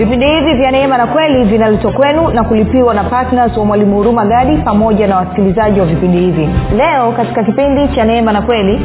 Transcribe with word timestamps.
vipindi 0.00 0.26
hivi 0.26 0.54
vya 0.54 0.70
neema 0.70 0.98
na 0.98 1.06
kweli 1.06 1.44
vinaletwa 1.44 1.92
kwenu 1.92 2.28
na 2.30 2.44
kulipiwa 2.44 2.94
na 2.94 3.04
ptns 3.04 3.56
wa 3.56 3.64
mwalimu 3.64 3.96
huruma 3.96 4.26
gadi 4.26 4.56
pamoja 4.56 5.06
na 5.06 5.16
wasikilizaji 5.16 5.80
wa 5.80 5.86
vipindi 5.86 6.18
hivi. 6.18 6.48
Leo 6.76 7.12
katika 7.12 7.44
kipindi 7.44 7.88
cha 7.94 8.04
neema 8.04 8.32
na 8.32 8.42
kweli 8.42 8.80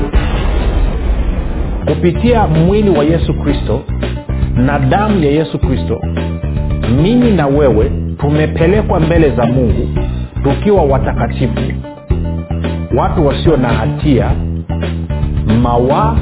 kupitia 1.85 2.47
mwili 2.47 2.89
wa 2.89 3.03
yesu 3.03 3.33
kristo 3.33 3.81
na 4.55 4.79
damu 4.79 5.23
ya 5.23 5.31
yesu 5.31 5.59
kristo 5.59 6.01
mimi 7.01 7.31
na 7.31 7.47
wewe 7.47 7.91
tumepelekwa 8.17 8.99
mbele 8.99 9.29
za 9.29 9.45
mungu 9.45 9.89
tukiwa 10.43 10.83
watakatifu. 10.83 11.61
Watu 12.97 13.27
wasio 13.27 13.57
na 13.57 13.67
hatia 13.69 14.31
mawaa 15.63 16.15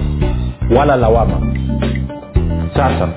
wala 0.77 0.95
lawama. 0.95 1.37
Sasa 2.75 3.07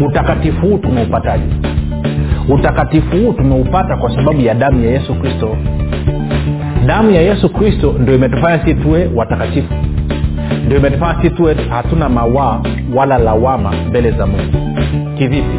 utakatifu 0.00 0.60
huu 0.66 0.78
tumeupataje? 0.78 1.44
Utakatifu 2.48 3.16
huu 3.16 3.32
tumeupata 3.32 3.96
kwa 3.96 4.16
sababu 4.16 4.40
ya 4.40 4.54
damu 4.54 4.84
ya 4.84 4.90
yesu 4.90 5.14
kristo. 5.14 5.56
Damu 6.86 7.10
ya 7.10 7.22
yesu 7.22 7.48
kristo 7.48 7.94
ndio 7.98 8.14
imetufanya 8.14 8.64
si 8.64 8.74
tuwe 8.74 9.10
watakatifu. 9.14 9.74
Ndio 10.66 10.78
imetufanya 10.78 11.22
si 11.22 11.30
tuwe 11.30 11.56
hatuna 11.70 12.08
mawaa 12.08 12.60
wala 12.94 13.18
lawama 13.18 13.72
mbele 13.88 14.10
za 14.10 14.26
mungu. 14.26 14.52
Kivipi 15.18 15.58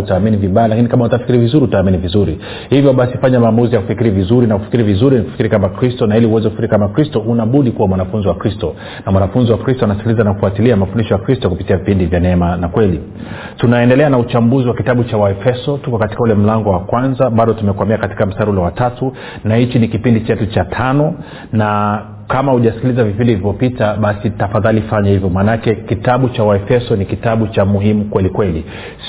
utaamini 0.00 0.36
vibaya 0.36 0.68
lakini 0.68 0.88
kama 0.88 1.04
utafikiri 1.04 1.38
vizuri 1.38 1.64
utaamini 1.64 1.98
vizuri. 1.98 2.38
Hivyo 2.70 2.92
basi 2.92 3.18
fanya 3.18 3.40
maamuzi 3.40 3.74
ya 3.74 3.80
kufikiri 3.80 4.10
vizuri 4.10 4.46
na 4.46 4.58
kufikiri 4.58 4.82
vizuri 4.82 5.16
ni 5.16 5.22
kufikiri 5.22 5.48
kama 5.48 5.68
kristo 5.68 6.06
na 6.06 6.16
ili 6.16 6.26
uweze 6.26 6.48
kufikiri 6.48 6.68
kama 6.68 6.88
kristo 6.88 7.20
unabudi 7.20 7.70
kuwa 7.70 7.88
mwanafunzi 7.88 8.28
wa 8.28 8.34
kristo. 8.34 8.74
Na 9.06 9.12
mwanafunzi 9.12 9.52
wa 9.52 9.58
kristo 9.58 9.84
anasikiliza 9.84 10.24
na 10.24 10.34
kufuatilia 10.34 10.76
mafundisho 10.76 11.14
ya 11.14 11.20
kristo 11.20 11.50
kupitia 11.50 11.76
vipindi 11.76 12.06
vya 12.06 12.20
neema 12.20 12.56
na 12.56 12.68
kweli. 12.68 13.00
Tunaendelea 13.56 14.10
na 14.10 14.18
uchambuzi 14.18 14.68
wa 14.68 14.74
kitabu 14.74 15.04
cha 15.04 15.16
waefeso. 15.16 15.78
Tuko 15.78 15.98
katika 15.98 16.22
ule 16.22 16.34
mlango 16.34 16.70
wa 16.70 16.80
kwanza 16.80 17.30
bado 17.30 17.52
tumekwamia 17.52 17.98
katika 17.98 18.26
mstari 18.26 18.50
ule 18.50 18.60
wa 18.60 18.70
na 19.44 19.56
hichi 19.56 19.78
ni 19.78 19.88
kipindi 19.88 20.20
chetu 20.20 20.46
cha 20.46 20.64
tano 20.64 21.14
na 21.52 22.00
kama 22.32 22.52
hujasikiliza 22.52 23.04
vipindi 23.04 23.30
vilivyopita 23.32 23.94
basi 23.94 24.30
tafadhali 24.30 24.82
fanya 24.82 25.10
hivyo. 25.10 25.28
Maanake 25.30 25.74
kitabu 25.74 26.28
cha 26.28 26.42
waefeso 26.44 26.96
ni 26.96 27.04
kitabu 27.04 27.46
cha 27.48 27.64
muhimu 27.64 28.04
kweli 28.04 28.28
kweli. 28.30 28.64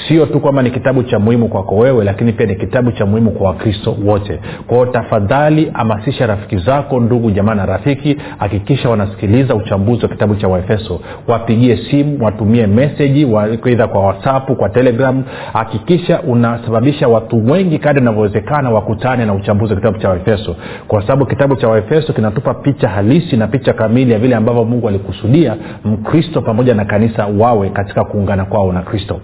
Sio 0.07 0.25
tu 0.25 0.39
kwamba 0.39 0.61
ni 0.61 0.71
kitabu 0.71 1.03
cha 1.03 1.19
muhimu 1.19 1.47
kwako 1.47 1.75
wewe 1.77 2.05
lakini 2.05 2.33
pia 2.33 2.45
ni 2.45 2.55
kitabu 2.55 2.91
cha 2.91 3.05
muhimu 3.05 3.31
kwa 3.31 3.47
wakristo 3.47 3.95
wote. 4.05 4.39
Kwao 4.67 4.85
tafadhali 4.85 5.71
hamasisha 5.73 6.27
rafiki 6.27 6.57
zako 6.57 6.99
ndugu 6.99 7.31
jamaa 7.31 7.55
na 7.55 7.65
rafiki 7.65 8.17
hakikisha 8.37 8.89
wanasikiliza 8.89 9.55
uchambuzi 9.55 10.01
wa 10.03 10.09
kitabu 10.09 10.35
cha 10.35 10.47
waefeso. 10.47 10.99
Wapigie 11.27 11.77
simu 11.91 12.25
watumie 12.25 12.67
meseji 12.67 13.25
wa, 13.25 13.47
kwa 13.91 14.05
whatsapp 14.05 14.51
kwa 14.51 14.69
telegram. 14.69 15.23
Hakikisha 15.53 16.21
unasababisha 16.21 17.07
watu 17.07 17.51
wengi 17.51 17.79
kadi 17.79 17.99
inavyowezekana 17.99 18.69
wakutane 18.69 19.25
na 19.25 19.33
uchambuzi 19.33 19.73
wa 19.73 19.79
kitabu 19.79 19.97
cha 19.97 20.09
waefeso. 20.09 20.55
Kwa 20.87 21.01
sababu 21.01 21.25
kitabu 21.25 21.55
cha 21.55 21.67
waefeso 21.67 22.13
kinatupa 22.13 22.53
picha 22.53 22.87
halisi 22.89 23.10
halisi 23.11 23.37
na 23.37 23.47
picha 23.47 23.73
kamili 23.73 24.11
ya 24.11 24.19
vile 24.19 24.35
ambavyo 24.35 24.65
mungu 24.65 24.87
alikusudia 24.87 25.55
mkristo 25.85 26.41
pamoja 26.41 26.73
na 26.75 26.85
kanisa 26.85 27.25
wawe 27.27 27.69
katika 27.69 28.03
kuungana 28.03 28.45
kwao 28.45 28.73
na 28.73 28.81
kristo. 28.81 29.19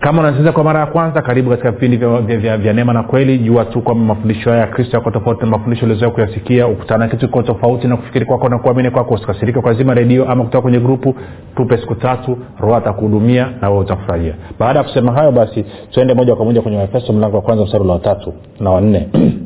kama 0.00 0.20
unasikiliza 0.20 0.52
kwa 0.52 0.64
mara 0.64 0.80
ya 0.80 0.86
kwanza 0.86 1.22
karibu 1.22 1.50
katika 1.50 1.70
vipindi 1.70 1.96
vya, 1.96 2.20
vya, 2.20 2.38
vya, 2.38 2.56
vya 2.58 2.72
neema 2.72 2.92
na 2.92 3.02
kweli. 3.02 3.38
Jua 3.38 3.64
tu 3.64 3.80
kwamba 3.82 4.04
mafundisho 4.14 4.50
haya 4.50 4.62
ya 4.62 4.68
kristo 4.68 4.96
yako 4.96 5.10
tofauti 5.10 5.40
na 5.40 5.46
mafundisho 5.50 5.84
uliozoea 5.86 6.10
kuyasikia. 6.10 6.66
Ukutana 6.66 7.08
kitu 7.08 7.26
kiko 7.26 7.42
tofauti 7.42 7.86
na 7.88 7.96
kufikiri 7.96 8.26
kwako 8.26 8.48
na 8.48 8.58
kuamini 8.58 8.90
kwako. 8.90 9.14
Usikasirika 9.14 9.60
kwa 9.60 9.74
zima 9.74 9.94
redio 9.94 10.30
ama 10.30 10.44
kutoka 10.44 10.62
kwenye 10.62 10.80
grupu. 10.80 11.14
Tupe 11.56 11.76
siku 11.78 11.94
tatu 11.94 12.38
roho 12.60 12.76
atakuhudumia 12.76 13.48
na 13.60 13.68
wewe 13.70 13.80
utafurahia. 13.80 14.34
Baada 14.58 14.78
ya 14.78 14.84
kusema 14.84 15.12
hayo 15.12 15.32
basi 15.32 15.64
tuende 15.90 16.14
moja 16.14 16.36
kwa 16.36 16.44
moja 16.44 16.62
kwenye 16.62 16.78
waefeso 16.78 17.12
mlango 17.12 17.36
wa 17.36 17.42
kwanza 17.42 17.64
mstari 17.64 17.84
wa 17.88 17.94
watatu 17.94 18.34
na 18.60 18.70
wanne 18.70 19.08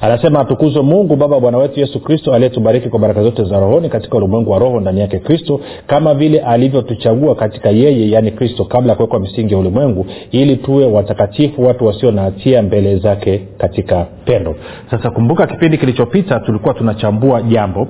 anasema 0.00 0.40
atukuzwe 0.40 0.82
mungu 0.82 1.16
baba 1.16 1.34
wa 1.34 1.40
bwana 1.40 1.58
wetu 1.58 1.80
yesu 1.80 2.00
kristo 2.00 2.34
aliyetubariki 2.34 2.88
kwa 2.88 2.98
baraka 2.98 3.22
zote 3.22 3.44
za 3.44 3.60
rohoni 3.60 3.88
katika 3.88 4.16
ulimwengu 4.16 4.50
wa 4.50 4.58
roho 4.58 4.80
ndani 4.80 5.00
yake 5.00 5.18
kristo 5.18 5.60
kama 5.86 6.14
vile 6.14 6.40
alivyotuchagua 6.40 7.34
katika 7.34 7.68
yeye 7.70 8.10
yaani 8.10 8.30
kristo 8.30 8.64
kabla 8.64 8.92
ya 8.92 8.96
kuwekwa 8.96 9.20
misingi 9.20 9.52
ya 9.54 9.58
ulimwengu 9.60 10.06
ili 10.30 10.56
tuwe 10.56 10.86
watakatifu 10.86 11.62
watu 11.62 11.86
wasio 11.86 12.10
na 12.12 12.22
hatia 12.22 12.62
mbele 12.62 12.96
zake 12.96 13.42
katika 13.58 14.06
pendo. 14.24 14.54
Sasa 14.90 15.10
kumbuka 15.10 15.46
kipindi 15.46 15.78
kilichopita 15.78 16.40
tulikuwa 16.40 16.74
tunachambua 16.74 17.42
jambo. 17.42 17.88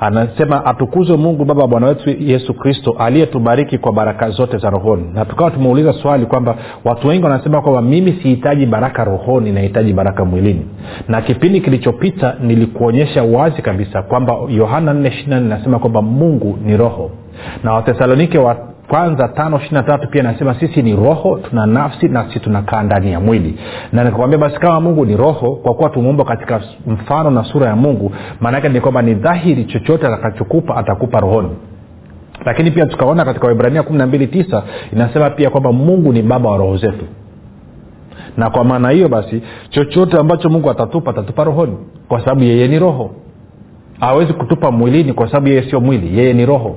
Anasema 0.00 0.64
atukuzwe 0.66 1.16
mungu 1.16 1.44
baba 1.44 1.66
bwana 1.66 1.86
wetu 1.86 2.10
yesu 2.20 2.54
kristo 2.54 2.96
aliyetubariki 2.98 3.78
kwa 3.78 3.92
baraka 3.92 4.30
zote 4.30 4.58
za 4.58 4.70
rohoni. 4.70 5.04
Na 5.14 5.24
tukawa 5.24 5.50
tumeuliza 5.50 5.92
swali 5.92 6.26
kwamba 6.26 6.56
watu 6.84 7.08
wengi 7.08 7.24
wanasema 7.24 7.62
kwamba 7.62 7.82
mimi 7.82 8.12
sihitaji 8.22 8.66
baraka 8.66 9.04
rohoni 9.04 9.52
nahitaji 9.52 9.92
baraka 9.92 10.24
mwilini. 10.24 10.66
Na 11.08 11.20
kipindi 11.22 11.49
kilichopita 11.58 12.34
nilikuonyesha 12.42 13.22
wazi 13.22 13.62
kabisa 13.62 14.02
kwamba 14.02 14.36
yohana 14.48 14.92
4 14.92 15.40
nasema 15.40 15.78
kwamba 15.78 16.02
mungu 16.02 16.58
ni 16.64 16.76
roho. 16.76 17.10
Na 17.64 17.72
wathesalonike 17.72 18.38
wa 18.38 18.56
kwanza 18.88 19.28
tatu 19.28 20.08
pia 20.10 20.22
nasema 20.22 20.54
sisi 20.60 20.82
ni 20.82 20.96
roho 20.96 21.40
tuna 21.50 21.66
nafsi 21.66 22.08
na 22.08 22.24
sisi 22.24 22.40
tunakaa 22.40 22.82
ndani 22.82 23.12
ya 23.12 23.20
mwili. 23.20 23.58
Na 23.92 24.04
nikakwambia 24.04 24.38
basi 24.38 24.58
kama 24.60 24.80
mungu 24.80 25.04
ni 25.06 25.16
roho 25.16 25.52
kwa 25.56 25.74
kuwa 25.74 25.90
tumeumba 25.90 26.24
katika 26.24 26.60
mfano 26.86 27.30
na 27.30 27.44
sura 27.44 27.66
ya 27.66 27.76
mungu 27.76 28.12
maanaake 28.40 28.68
ni 28.68 28.80
kwamba 28.80 29.02
ni 29.02 29.14
dhahiri 29.14 29.64
chochote 29.64 30.06
atakachokupa 30.06 30.76
atakupa 30.76 31.20
rohoni. 31.20 31.48
Lakini 32.44 32.70
pia 32.70 32.86
tukaona 32.86 33.24
katika 33.24 33.46
waibrania 33.46 33.82
kumi 33.82 33.98
na 33.98 34.06
mbili 34.06 34.26
tisa 34.26 34.62
inasema 34.92 35.30
pia 35.30 35.50
kwamba 35.50 35.72
mungu 35.72 36.12
ni 36.12 36.22
baba 36.22 36.50
wa 36.50 36.56
roho 36.56 36.76
zetu 36.76 37.04
na 38.36 38.50
kwa 38.50 38.64
maana 38.64 38.90
hiyo 38.90 39.08
basi 39.08 39.42
chochote 39.70 40.16
ambacho 40.18 40.48
mungu 40.50 40.70
atatupa 40.70 41.10
atatupa 41.10 41.44
rohoni 41.44 41.76
kwa 42.08 42.20
sababu 42.20 42.42
yeye 42.44 42.68
ni 42.68 42.78
roho. 42.78 43.10
Hawezi 44.00 44.32
kutupa 44.32 44.70
mwilini 44.70 45.12
kwa 45.12 45.26
sababu 45.26 45.48
yeye 45.48 45.62
sio 45.70 45.80
mwili 45.80 46.18
yeye 46.18 46.32
ni 46.32 46.46
roho. 46.46 46.76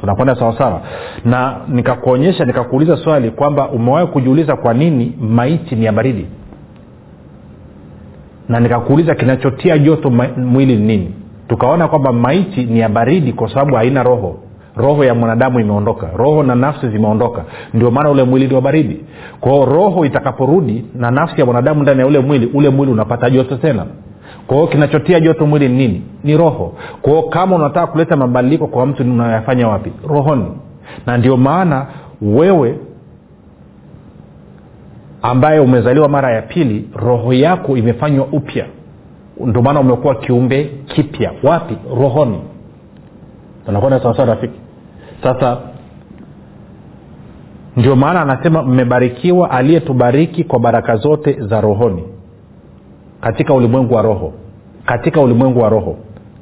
Tunakwenda 0.00 0.34
sawasawa 0.34 0.80
na 1.24 1.56
nikakuonyesha 1.68 2.44
nikakuuliza 2.44 2.96
swali 2.96 3.30
kwamba 3.30 3.68
umewahi 3.68 4.06
kujiuliza 4.06 4.56
kwa 4.56 4.74
nini 4.74 5.12
maiti 5.20 5.76
ni 5.76 5.84
ya 5.84 5.92
baridi? 5.92 6.26
Na 8.48 8.60
nikakuuliza 8.60 9.14
kinachotia 9.14 9.78
joto 9.78 10.10
mwili 10.36 10.76
ni 10.76 10.86
nini? 10.86 11.14
Tukaona 11.48 11.88
kwamba 11.88 12.12
maiti 12.12 12.64
ni 12.64 12.78
ya 12.80 12.88
baridi 12.88 13.32
kwa 13.32 13.48
sababu 13.48 13.74
haina 13.74 14.02
roho 14.02 14.36
roho 14.76 15.04
ya 15.04 15.14
mwanadamu 15.14 15.60
imeondoka. 15.60 16.06
Roho 16.16 16.42
na 16.42 16.54
nafsi 16.54 16.88
zimeondoka. 16.88 17.44
Ndio 17.74 17.90
maana 17.90 18.10
ule 18.10 18.22
mwili 18.24 18.48
ni 18.48 18.54
wa 18.54 18.60
baridi 18.60 19.04
kwao 19.40 19.64
roho 19.64 20.04
itakaporudi 20.04 20.84
na 20.94 21.10
nafsi 21.10 21.40
ya 21.40 21.44
mwanadamu 21.46 21.82
ndani 21.82 22.00
ya 22.00 22.06
ule 22.06 22.18
mwili 22.18 22.46
ule 22.46 22.68
mwili 22.70 22.92
unapata 22.92 23.30
joto 23.30 23.56
tena. 23.56 23.86
Kwao 24.46 24.66
kinachotia 24.66 25.20
joto 25.20 25.46
mwili 25.46 25.68
ni 25.68 25.74
nini? 25.76 26.02
Ni 26.24 26.36
roho. 26.36 26.72
Kwao 27.02 27.22
kama 27.22 27.56
unataka 27.56 27.86
kuleta 27.86 28.16
mabadiliko 28.16 28.66
kwa 28.66 28.86
mtu 28.86 29.02
unayafanya 29.02 29.68
wapi? 29.68 29.92
Rohoni. 30.08 30.46
Na 31.06 31.16
ndio 31.16 31.36
maana 31.36 31.86
wewe 32.22 32.78
ambaye 35.22 35.60
umezaliwa 35.60 36.08
mara 36.08 36.30
ya 36.32 36.42
pili 36.42 36.88
roho 36.94 37.32
yako 37.32 37.76
imefanywa 37.76 38.26
upya. 38.32 38.66
Ndio 39.40 39.62
maana 39.62 39.80
umekuwa 39.80 40.14
kiumbe 40.14 40.64
kipya. 40.86 41.32
Wapi? 41.42 41.76
Rohoni. 42.00 42.38
Tunakwenda 43.66 44.00
sawasawa 44.00 44.28
rafiki 44.28 44.60
sasa 45.24 45.58
ndio 47.76 47.96
maana 47.96 48.20
anasema 48.22 48.62
mmebarikiwa 48.62 49.50
aliyetubariki 49.50 50.44
kwa 50.44 50.58
baraka 50.58 50.96
zote 50.96 51.32
za 51.40 51.60
rohoni. 51.60 52.04
Katika 53.20 53.54
ulimwengu 53.54 53.94
wa 53.94 54.02
roho 54.02 54.32
katika 54.86 55.20
ulimwengu 55.20 55.60
wa 55.60 55.68
roho 55.68 55.96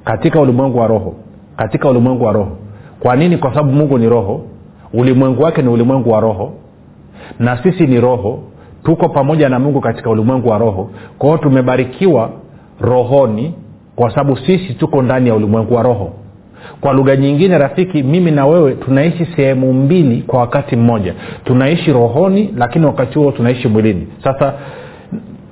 katika 0.05 0.41
ulimwengu 0.41 0.79
wa 0.79 0.87
roho 0.87 1.15
katika 1.57 1.91
ulimwengu 1.91 2.25
wa 2.25 2.33
roho. 2.33 2.57
Kwa 3.01 3.17
nini? 3.17 3.37
Kwa 3.39 3.51
sababu 3.55 3.73
mungu 3.73 3.99
ni 3.99 4.09
roho 4.09 4.41
ulimwengu 4.95 5.43
wake 5.43 5.63
ni 5.63 5.69
ulimwengu 5.69 6.11
wa 6.11 6.21
roho 6.21 6.53
na 7.39 7.63
sisi 7.63 7.87
ni 7.87 8.01
roho 8.01 8.43
tuko 8.85 9.09
pamoja 9.09 9.49
na 9.49 9.59
mungu 9.59 9.81
katika 9.81 10.11
ulimwengu 10.11 10.49
wa 10.49 10.59
roho. 10.59 10.91
Kwa 11.19 11.29
hiyo 11.29 11.39
tumebarikiwa 11.39 12.31
rohoni 12.81 13.55
kwa 13.97 14.11
sababu 14.11 14.37
sisi 14.37 14.75
tuko 14.75 15.03
ndani 15.03 15.29
ya 15.29 15.35
ulimwengu 15.35 15.75
wa 15.75 15.83
roho 15.83 16.11
kwa 16.81 16.93
lugha 16.93 17.17
nyingine 17.17 17.59
rafiki 17.59 18.03
mimi 18.03 18.31
na 18.31 18.47
wewe 18.47 18.73
tunaishi 18.75 19.27
sehemu 19.37 19.73
mbili 19.73 20.23
kwa 20.23 20.41
wakati 20.41 20.77
mmoja. 20.77 21.15
Tunaishi 21.45 21.93
rohoni 21.93 22.55
lakini 22.57 22.87
wakati 22.87 23.19
huo 23.19 23.33
tunaishi 23.33 23.69
mwilini. 23.69 24.07
Sasa 24.25 24.55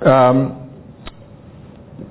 um, 0.07 0.51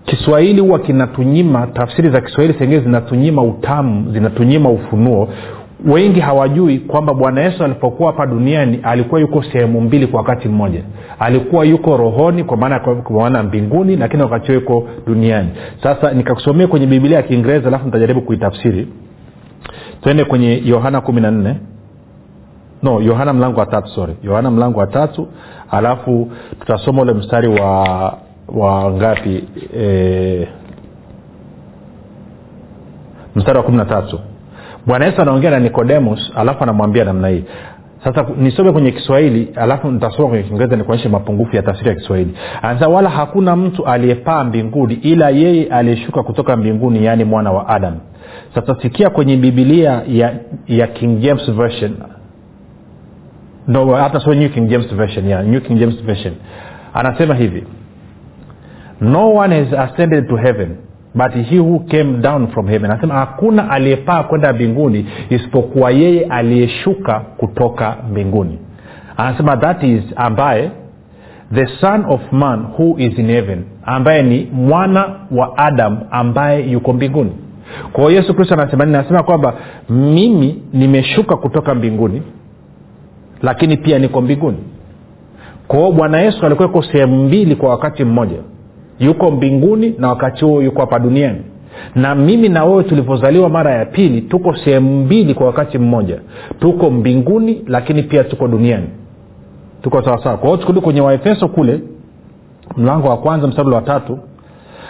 kiswahili 0.06 0.62
huwa 0.62 0.80
kinatunyima 0.80 1.68
tafsiri 1.68 2.10
za 2.10 2.22
kiswahili 2.22 2.60
sengine 2.60 2.80
zinatunyima 2.81 3.44
utamu 3.44 4.12
zinatunyima 4.13 4.69
ufunuo 4.69 5.30
wengi 5.85 6.19
hawajui 6.19 6.79
kwamba 6.79 7.13
bwana 7.13 7.41
yesu 7.41 7.63
alipokuwa 7.63 8.11
hapa 8.11 8.25
duniani 8.25 8.79
alikuwa 8.83 9.21
yuko 9.21 9.43
sehemu 9.43 9.81
mbili 9.81 10.07
kwa 10.07 10.19
wakati 10.19 10.47
mmoja. 10.47 10.83
Alikuwa 11.19 11.65
yuko 11.65 11.97
rohoni 11.97 12.43
kwa 12.43 12.57
maana 12.57 12.79
kwa 12.79 13.11
maana 13.21 13.43
mbinguni 13.43 13.95
lakini 13.95 14.23
wakati 14.23 14.51
yuko 14.51 14.87
duniani. 15.07 15.49
Sasa 15.83 16.11
nikakusomea 16.11 16.67
kwenye 16.67 16.87
bibilia 16.87 17.17
ya 17.17 17.23
kiingereza 17.23 17.67
alafu 17.67 17.85
nitajaribu 17.85 18.21
kuitafsiri. 18.21 18.87
Twende 20.01 20.25
kwenye 20.25 20.61
yohana 20.65 21.01
kumi 21.01 21.21
na 21.21 21.31
nne. 21.31 21.55
No 22.83 23.01
yohana 23.01 23.33
mlango 23.33 23.59
wa 23.59 23.65
tatu 23.65 23.87
sorry. 23.87 24.13
Yohana 24.23 24.51
mlango 24.51 24.79
wa 24.79 24.87
tatu 24.87 25.27
alafu 25.71 26.31
tutasoma 26.59 27.01
ule 27.01 27.13
mstari 27.13 27.47
wa 27.47 28.17
wa 28.47 28.91
ngapi? 28.91 29.43
E, 29.79 30.47
mstari 33.35 33.57
wa 33.57 33.63
kumi 33.63 33.77
na 33.77 33.85
tatu 33.85 34.19
bwana 34.85 35.05
yesu 35.05 35.21
anaongea 35.21 35.51
na 35.51 35.59
nikodemus 35.59 36.31
alafu 36.35 36.63
anamwambia 36.63 37.05
namna 37.05 37.27
hii. 37.27 37.43
Sasa 38.03 38.25
nisome 38.37 38.71
kwenye 38.71 38.91
kiswahili 38.91 39.51
alafu 39.55 39.91
nitasoma 39.91 40.29
kwenye 40.29 40.43
kiingereza 40.43 40.75
nikuonyeshe 40.75 41.09
mapungufu 41.09 41.55
ya 41.55 41.61
tafsiri 41.61 41.89
ya 41.89 41.95
kiswahili. 41.95 42.33
Anasema 42.61 42.91
wala 42.95 43.09
hakuna 43.09 43.55
mtu 43.55 43.85
aliyepaa 43.85 44.43
mbinguni 44.43 44.93
ila 44.93 45.29
yeye 45.29 45.65
aliyeshuka 45.67 46.23
kutoka 46.23 46.57
mbinguni 46.57 47.05
yaani 47.05 47.23
mwana 47.23 47.51
wa 47.51 47.67
adam. 47.67 47.95
Sasa 48.55 48.75
sikia 48.81 49.09
kwenye 49.09 49.37
bibilia 49.37 50.01
ya, 50.07 50.33
ya 50.67 50.87
king 50.87 51.19
james 51.19 51.51
version. 51.51 51.91
No 53.67 53.95
hata 53.95 54.19
sio 54.19 54.33
new 54.33 54.49
king 54.49 54.67
james 54.69 54.95
version 54.95 55.25
yeah, 55.27 55.43
new 55.45 55.61
king 55.61 55.79
james 55.79 56.03
version. 56.03 56.33
Anasema 56.93 57.35
hivi 57.35 57.63
no 59.01 59.33
one 59.35 59.63
has 59.63 59.73
ascended 59.73 60.27
to 60.27 60.35
heaven 60.35 60.77
but 61.15 61.31
he 61.33 61.57
who 61.57 61.79
came 61.79 62.17
down 62.21 62.47
from 62.47 62.67
heaven 62.67 62.91
anasema 62.91 63.13
hakuna 63.15 63.69
aliyepaa 63.69 64.23
kwenda 64.23 64.53
mbinguni 64.53 65.06
isipokuwa 65.29 65.91
yeye 65.91 66.25
aliyeshuka 66.25 67.19
kutoka 67.19 67.95
mbinguni. 68.11 68.59
Anasema 69.17 69.57
that 69.57 69.83
is 69.83 70.01
ambaye 70.15 70.71
the 71.53 71.65
son 71.65 72.06
of 72.07 72.21
man 72.31 72.65
who 72.77 72.95
is 72.97 73.19
in 73.19 73.27
heaven 73.27 73.63
ambaye 73.85 74.23
ni 74.23 74.47
mwana 74.53 75.15
wa 75.31 75.57
adam 75.57 75.97
ambaye 76.11 76.71
yuko 76.71 76.94
mbinguni. 76.94 77.31
Kwa 77.94 78.03
hiyo 78.03 78.21
yesu 78.21 78.33
kristo 78.33 78.53
anasema 78.53 78.85
nini? 78.85 78.97
Anasema 78.97 79.23
kwamba 79.23 79.53
mimi 79.89 80.63
nimeshuka 80.73 81.35
kutoka 81.35 81.75
mbinguni 81.75 82.21
lakini 83.41 83.77
pia 83.77 84.00
niko 84.00 84.21
mbinguni. 84.21 84.57
Kwao 85.67 85.91
bwana 85.91 86.19
yesu 86.21 86.45
alikuwa 86.45 86.67
iko 86.69 86.83
sehemu 86.83 87.23
mbili 87.25 87.55
kwa 87.55 87.69
wakati 87.69 88.03
mmoja 88.05 88.38
yuko 89.00 89.31
mbinguni 89.31 89.96
na 89.98 90.10
wakati 90.10 90.46
huo 90.46 90.62
yuko 90.62 90.80
hapa 90.81 91.00
duniani. 91.00 91.42
Na 91.96 92.16
mimi 92.16 92.50
na 92.50 92.66
wewe 92.66 92.84
tulivyozaliwa 92.84 93.50
mara 93.50 93.72
ya 93.75 93.86
pili 93.86 94.22
tuko 94.22 94.56
sehemu 94.56 95.04
mbili 95.06 95.34
kwa 95.34 95.46
wakati 95.46 95.78
mmoja. 95.78 96.19
Tuko 96.60 96.90
mbinguni 96.90 97.63
lakini 97.68 98.04
pia 98.04 98.24
tuko 98.24 98.48
duniani. 98.48 98.88
Tuko 99.81 100.01
sawasawa 100.04 100.38
kwa 100.38 100.46
hiyo 100.50 100.57
tukirudi 100.57 100.81
kwenye 100.81 101.01
waefeso 101.01 101.48
kule 101.48 101.80
mlango 102.78 103.07
wa 103.07 103.18
kwanza 103.18 103.48
mstari 103.48 103.69
wa 103.69 103.81
tatu 103.81 104.19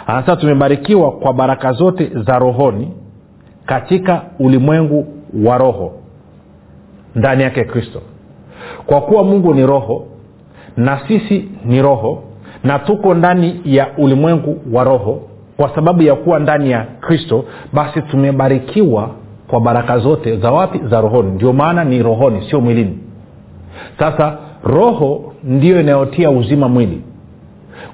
anasema 0.06 0.36
tumebarikiwa 0.36 1.12
kwa 1.12 1.32
baraka 1.32 1.72
zote 1.72 2.10
za 2.26 2.38
rohoni 2.38 2.88
katika 3.66 4.22
ulimwengu 4.38 5.06
wa 5.44 5.58
roho 5.58 5.92
ndani 7.14 7.42
yake 7.42 7.64
kristo. 7.64 8.00
Kwa 8.86 9.00
kuwa 9.00 9.24
mungu 9.24 9.54
ni 9.54 9.66
roho 9.66 10.06
na 10.76 11.00
sisi 11.08 11.48
ni 11.64 11.82
roho 11.82 12.22
na 12.64 12.78
tuko 12.78 13.14
ndani 13.14 13.60
ya 13.64 13.86
ulimwengu 13.98 14.60
wa 14.72 14.84
roho 14.84 15.22
kwa 15.56 15.74
sababu 15.74 16.02
ya 16.02 16.14
kuwa 16.14 16.38
ndani 16.38 16.70
ya 16.70 16.84
kristo 17.00 17.44
basi 17.72 18.02
tumebarikiwa 18.02 19.10
kwa 19.48 19.60
baraka 19.60 19.98
zote 19.98 20.36
za 20.36 20.50
wapi? 20.52 20.80
Za 20.90 21.00
rohoni. 21.00 21.30
Ndio 21.30 21.52
maana 21.52 21.84
ni 21.84 22.02
rohoni 22.02 22.50
sio 22.50 22.60
mwilini. 22.60 22.98
Sasa 23.98 24.38
roho 24.64 25.32
ndiyo 25.44 25.80
inayotia 25.80 26.30
uzima 26.30 26.68
mwili. 26.68 27.02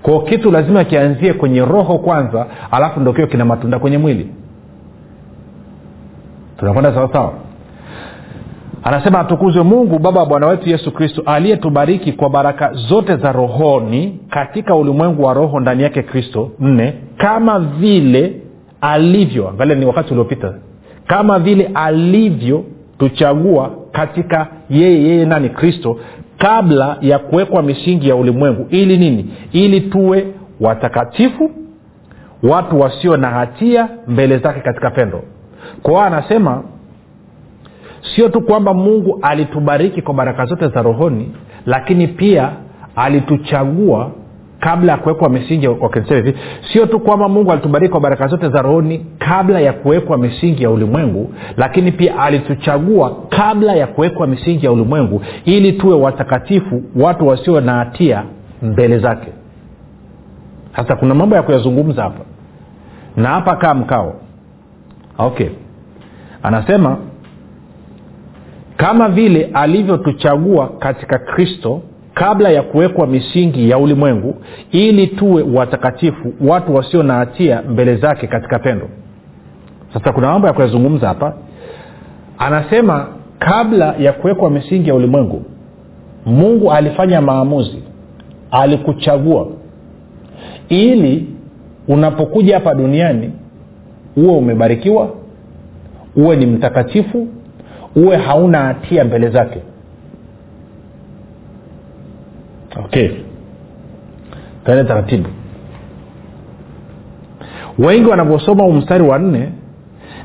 Kwao 0.02 0.20
kitu 0.20 0.50
lazima 0.50 0.84
kianzie 0.84 1.32
kwenye 1.32 1.64
roho 1.64 1.98
kwanza 1.98 2.46
alafu 2.70 3.00
ndo 3.00 3.12
kina 3.12 3.44
matunda 3.44 3.78
kwenye 3.78 3.98
mwili. 3.98 4.28
Tunakwenda 6.58 6.94
sawasawa 6.94 7.32
anasema 8.86 9.18
atukuzwe 9.20 9.62
mungu 9.62 9.98
baba 9.98 10.20
wa 10.20 10.26
bwana 10.26 10.46
wetu 10.46 10.68
yesu 10.70 10.92
kristo 10.92 11.22
aliyetubariki 11.26 12.12
kwa 12.12 12.30
baraka 12.30 12.72
zote 12.74 13.16
za 13.16 13.32
rohoni 13.32 14.20
katika 14.30 14.74
ulimwengu 14.74 15.22
wa 15.22 15.34
roho 15.34 15.60
ndani 15.60 15.82
yake 15.82 16.02
kristo. 16.02 16.50
Nne 16.60 16.94
kama 17.16 17.58
vile 17.60 18.40
alivyo 18.80 19.48
angalia 19.48 19.74
ni 19.74 19.86
wakati 19.86 20.12
uliopita 20.12 20.54
kama 21.06 21.38
vile 21.38 21.70
alivyo 21.74 22.64
tuchagua 22.98 23.70
katika 23.92 24.46
yeye 24.70 25.02
yeye 25.02 25.24
nani? 25.24 25.48
Kristo 25.48 25.98
kabla 26.38 26.96
ya 27.00 27.18
kuwekwa 27.18 27.62
misingi 27.62 28.08
ya 28.08 28.16
ulimwengu. 28.16 28.66
Ili 28.70 28.96
nini? 28.98 29.30
Ili 29.52 29.80
tuwe 29.80 30.26
watakatifu 30.60 31.50
watu 32.42 32.80
wasio 32.80 33.16
na 33.16 33.28
hatia 33.30 33.88
mbele 34.08 34.38
zake 34.38 34.60
katika 34.60 34.90
pendo. 34.90 35.22
Kwa 35.82 35.92
hiyo 35.92 36.02
anasema 36.04 36.62
sio 38.14 38.28
tu 38.28 38.40
kwamba 38.40 38.74
mungu 38.74 39.18
alitubariki 39.22 40.02
kwa 40.02 40.14
baraka 40.14 40.46
zote 40.46 40.68
za 40.68 40.82
rohoni 40.82 41.32
lakini 41.66 42.06
pia 42.08 42.50
alituchagua 42.96 44.10
kabla 44.60 44.92
ya 44.92 44.98
kuwekwa 44.98 45.28
misingi 45.28 45.68
hivi. 46.08 46.34
Sio 46.72 46.86
tu 46.86 47.00
kwamba 47.00 47.28
mungu 47.28 47.52
alitubariki 47.52 47.90
kwa 47.92 48.00
baraka 48.00 48.26
zote 48.28 48.48
za 48.48 48.62
rohoni 48.62 49.06
kabla 49.18 49.60
ya 49.60 49.72
kuwekwa 49.72 50.18
misingi 50.18 50.62
ya 50.62 50.70
ulimwengu 50.70 51.34
lakini 51.56 51.92
pia 51.92 52.18
alituchagua 52.18 53.16
kabla 53.28 53.72
ya 53.76 53.86
kuwekwa 53.86 54.26
misingi 54.26 54.66
ya 54.66 54.72
ulimwengu 54.72 55.22
ili 55.44 55.72
tuwe 55.72 55.94
watakatifu 55.94 56.82
watu 56.96 57.26
wasio 57.26 57.60
na 57.60 57.72
hatia 57.74 58.22
mbele 58.62 58.98
zake. 58.98 59.28
Sasa 60.76 60.96
kuna 60.96 61.14
mambo 61.14 61.36
ya 61.36 61.42
kuyazungumza 61.42 62.02
hapa. 62.02 62.24
Na 63.16 63.28
hapa 63.28 63.56
kaa 63.56 63.74
mkao. 63.74 64.14
Okay. 65.18 65.48
Anasema 66.42 66.96
kama 68.76 69.08
vile 69.08 69.50
alivyotuchagua 69.54 70.68
katika 70.78 71.18
kristo 71.18 71.80
kabla 72.14 72.48
ya 72.50 72.62
kuwekwa 72.62 73.06
misingi 73.06 73.70
ya 73.70 73.78
ulimwengu 73.78 74.34
ili 74.70 75.06
tuwe 75.06 75.42
watakatifu 75.54 76.32
watu 76.40 76.74
wasio 76.74 77.02
na 77.02 77.14
hatia 77.14 77.62
mbele 77.62 77.96
zake 77.96 78.26
katika 78.26 78.58
pendo. 78.58 78.88
Sasa 79.94 80.12
kuna 80.12 80.30
mambo 80.32 80.46
ya 80.46 80.52
kuyazungumza 80.52 81.08
hapa. 81.08 81.34
Anasema 82.38 83.06
kabla 83.38 83.94
ya 83.98 84.12
kuwekwa 84.12 84.50
misingi 84.50 84.88
ya 84.88 84.94
ulimwengu 84.94 85.42
mungu 86.26 86.72
alifanya 86.72 87.20
maamuzi 87.20 87.82
alikuchagua. 88.50 89.48
Ili 90.68 91.26
unapokuja 91.88 92.54
hapa 92.54 92.74
duniani 92.74 93.30
uwe 94.16 94.32
umebarikiwa 94.36 95.08
uwe 96.16 96.36
ni 96.36 96.46
mtakatifu 96.46 97.28
uwe 97.96 98.16
hauna 98.16 98.58
hatia 98.58 99.04
mbele 99.04 99.28
zake. 99.30 99.60
Okay. 102.84 103.08
Tuende 104.64 104.84
taratibu. 104.84 105.28
Wengi 107.78 108.08
wanavyosoma 108.10 108.64
huu 108.64 108.72
mstari 108.72 109.04
wa 109.04 109.18
nne 109.18 109.52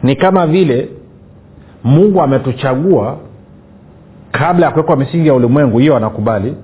ni 0.03 0.15
kama 0.15 0.47
vile 0.47 0.89
mungu 1.83 2.21
ametuchagua 2.21 3.17
kabla 4.31 4.65
ya 4.65 4.71
kuwekwa 4.71 4.95
misingi 4.95 5.27
ya 5.27 5.33
ulimwengu 5.33 5.79
hiyo 5.79 5.95
anakubali. 5.97 6.55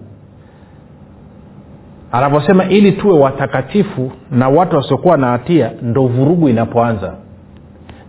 Anavyosema 2.11 2.65
ili 2.69 2.91
tuwe 2.91 3.19
watakatifu 3.19 4.11
na 4.31 4.49
watu 4.49 4.75
wasiokuwa 4.75 5.17
na 5.17 5.27
hatia 5.27 5.71
ndo 5.81 6.07
vurugu 6.07 6.49
inapoanza. 6.49 7.13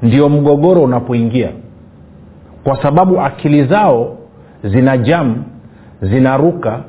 Ndio 0.03 0.29
mgogoro 0.29 0.83
unapoingia 0.83 1.51
kwa 2.69 2.83
sababu 2.83 3.21
akili 3.21 3.65
zao 3.65 4.17
zina 4.65 4.97
jamu 4.99 5.45
zinaruka 6.03 6.81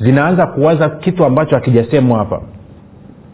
zinaanza 0.00 0.46
kuwaza 0.46 0.88
kitu 0.88 1.24
ambacho 1.24 1.54
hakijasemwa 1.54 2.18
hapa. 2.18 2.40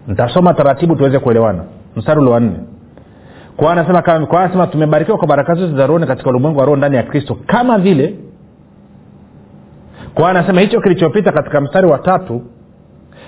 Ntasoma 0.09 0.55
taratibu 0.55 0.97
tuweze 0.97 1.19
kuelewana. 1.19 1.65
Mstari 1.97 2.21
ule 2.21 2.31
wa 2.31 2.41
nne. 2.41 2.57
Kwa 3.57 3.73
anasema 3.73 4.27
kwa 4.27 4.67
tumebarikiwa 4.67 5.19
kwa 5.19 5.29
baraka 5.29 5.55
zote 5.55 5.77
za 5.77 5.87
rohoni 5.87 6.07
katika 6.07 6.31
ulimwengu 6.31 6.59
wa 6.59 6.65
roho 6.65 6.77
ndani 6.77 6.97
ya 6.97 7.03
kristo 7.03 7.37
kama 7.47 7.79
vile 7.79 8.15
kwa 10.15 10.31
anasema 10.31 10.61
hicho 10.61 10.81
kilichopita 10.81 11.33
katika 11.33 11.61
mstari 11.61 11.87
wa 11.87 11.99
tatu 11.99 12.43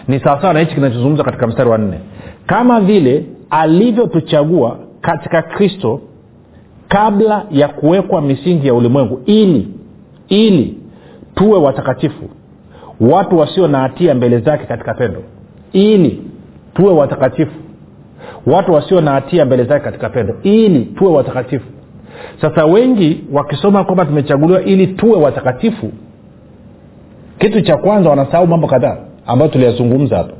ni 0.08 0.20
sawasawa 0.20 0.54
na 0.54 0.60
hichi 0.60 0.74
kinachozungumza 0.74 1.24
katika 1.24 1.46
mstari 1.46 1.70
wa 1.70 1.78
nne. 1.78 2.00
Kama 2.46 2.80
vile 2.80 3.26
alivyotuchagua 3.50 4.78
katika 5.00 5.42
kristo 5.42 6.00
kabla 6.92 7.46
ya 7.50 7.68
kuwekwa 7.68 8.22
misingi 8.22 8.66
ya 8.66 8.74
ulimwengu 8.74 9.20
ili 9.26 9.68
ili 10.28 10.78
tuwe 11.34 11.58
watakatifu 11.58 12.30
watu 13.00 13.38
wasio 13.38 13.68
na 13.68 13.78
hatia 13.78 14.14
mbele 14.14 14.38
zake 14.38 14.64
katika 14.64 14.94
pendo 14.94 15.22
ili 15.72 16.22
tuwe 16.74 16.92
watakatifu 16.92 17.52
watu 18.46 18.72
wasio 18.72 19.00
na 19.00 19.10
hatia 19.10 19.44
mbele 19.44 19.64
zake 19.64 19.84
katika 19.84 20.08
pendo 20.10 20.34
ili 20.42 20.84
tuwe 20.84 21.12
watakatifu. 21.12 21.66
Sasa 22.40 22.64
wengi 22.66 23.24
wakisoma 23.32 23.84
kwamba 23.84 24.04
tumechaguliwa 24.04 24.62
ili 24.62 24.86
tuwe 24.86 25.16
watakatifu 25.16 25.92
kitu 27.38 27.60
cha 27.60 27.76
kwanza 27.76 28.10
wanasahau 28.10 28.46
mambo 28.46 28.66
kadhaa 28.66 28.96
ambayo 29.26 29.50
tuliyazungumza 29.50 30.16
hapa. 30.16 30.32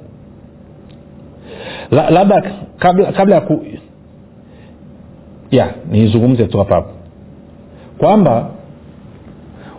Labda 2.11 2.53
kabla, 2.79 3.13
kabla 3.13 3.35
ya 3.35 3.41
ya 5.53 5.75
niizungumze 5.91 6.47
tu 6.47 6.59
hapa 6.59 6.85
kwamba 7.99 8.51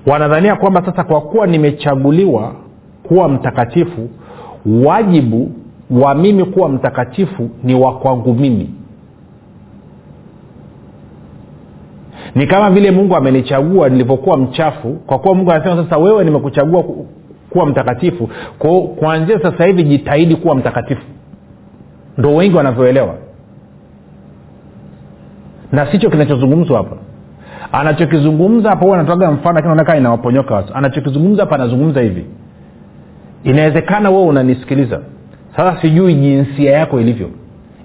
wanadhania 0.08 0.56
kwamba 0.56 0.86
sasa 0.86 1.04
kwa 1.04 1.22
kuwa 1.22 1.48
nimechaguliwa 1.48 2.52
kuwa 3.04 3.30
mtakatifu 3.30 4.10
wajibu 4.86 5.52
wa 5.92 6.16
mimi 6.16 6.46
kuwa 6.46 6.70
mtakatifu 6.70 7.50
ni 7.64 7.76
wa 7.76 7.94
kwangu 8.00 8.34
mimi. 8.34 8.70
Ni 12.36 12.48
kama 12.48 12.70
vile 12.72 12.92
mungu 12.92 13.16
amenichagua 13.16 13.90
nilivyokuwa 13.90 14.38
mchafu 14.38 14.90
kwa 14.94 15.20
kuwa 15.20 15.36
mungu 15.36 15.52
anasema 15.52 15.84
sasa 15.84 15.98
wewe 15.98 16.24
nimekuchagua 16.24 16.84
kuwa 17.50 17.66
mtakatifu 17.66 18.30
kwao 18.60 18.82
kuanzia 18.82 19.40
sasa 19.42 19.66
hivi 19.66 19.84
jitahidi 19.84 20.36
kuwa 20.36 20.56
mtakatifu. 20.56 21.02
Ndo 22.18 22.36
wengi 22.36 22.56
wanavyoelewa 22.56 23.16
na 25.74 25.92
sicho 25.92 26.10
kinachozungumzwa 26.10 26.78
hapa. 26.78 26.96
Anachokizungumza 27.72 28.70
hapa 28.70 28.86
huwa 28.86 28.98
anatoaga 28.98 29.32
mfano 29.32 29.56
lakini 29.56 29.68
naonekana 29.68 29.98
inawaponyoka 30.00 30.56
watu. 30.56 30.74
Anachokizungumza 30.74 31.44
hapa 31.44 31.56
anazungumza 31.56 32.02
hivi. 32.02 32.26
Inawezekana 33.44 34.10
wewe 34.10 34.24
unanisikiliza. 34.24 35.02
Sasa 35.56 35.82
sijui 35.82 36.14
jinsia 36.16 36.72
yako 36.72 37.02
ilivyo. 37.02 37.30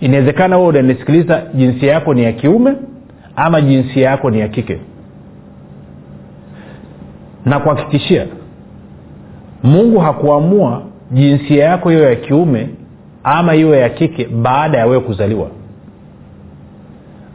Inawezekana 0.00 0.56
wewe 0.56 0.68
unanisikiliza 0.68 1.42
jinsia 1.54 1.92
yako 1.92 2.14
ni 2.14 2.24
ya 2.24 2.32
kiume 2.32 2.72
ama 3.36 3.60
jinsia 3.60 4.10
yako 4.10 4.30
ni 4.30 4.40
ya 4.40 4.48
kike. 4.48 4.78
Na 7.44 7.58
kuhakikishia 7.60 8.26
mungu 9.62 9.98
hakuamua 9.98 10.82
jinsia 11.10 11.64
yako 11.64 11.88
hiyo 11.90 12.02
ya 12.10 12.16
kiume 12.16 12.68
ama 13.24 13.52
hiyo 13.52 13.74
ya 13.74 13.88
kike 13.88 14.24
baada 14.28 14.78
ya 14.78 14.86
wewe 14.86 15.00
kuzaliwa 15.00 15.46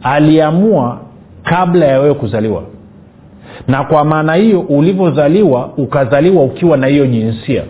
aliamua 0.04 0.98
kabla 1.42 1.86
ya 1.86 2.00
wewe 2.00 2.14
kuzaliwa. 2.14 2.62
Na 3.68 3.84
kwa 3.84 4.04
maana 4.04 4.34
hiyo 4.34 4.60
ulivyozaliwa 4.60 5.70
ukazaliwa 5.76 6.42
ukiwa 6.44 6.76
na 6.76 6.86
hiyo 6.86 7.06
jinsia. 7.06 7.62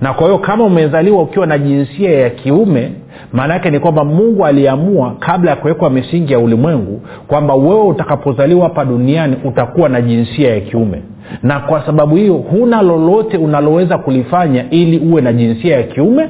Na 0.00 0.14
kwa 0.14 0.26
hiyo 0.26 0.38
kama 0.38 0.64
umezaliwa 0.64 1.22
ukiwa 1.22 1.46
na 1.46 1.58
jinsia 1.58 2.10
ya 2.20 2.30
kiume 2.30 2.92
maana 3.32 3.54
yake 3.54 3.70
ni 3.70 3.80
kwamba 3.80 4.04
mungu 4.04 4.46
aliamua 4.46 5.14
kabla 5.18 5.50
ya 5.50 5.56
kuwekwa 5.56 5.90
misingi 5.90 6.32
ya 6.32 6.38
ulimwengu 6.38 7.00
kwamba 7.26 7.54
wewe 7.54 7.82
utakapozaliwa 7.82 8.62
hapa 8.62 8.84
duniani 8.84 9.36
utakuwa 9.44 9.88
na 9.88 10.00
jinsia 10.00 10.54
ya 10.54 10.60
kiume. 10.60 11.02
Na 11.42 11.60
kwa 11.60 11.86
sababu 11.86 12.16
hiyo 12.16 12.34
huna 12.34 12.82
lolote 12.82 13.36
unaloweza 13.36 13.98
kulifanya 13.98 14.70
ili 14.70 14.98
uwe 14.98 15.22
na 15.22 15.32
jinsia 15.32 15.76
ya 15.76 15.82
kiume 15.82 16.28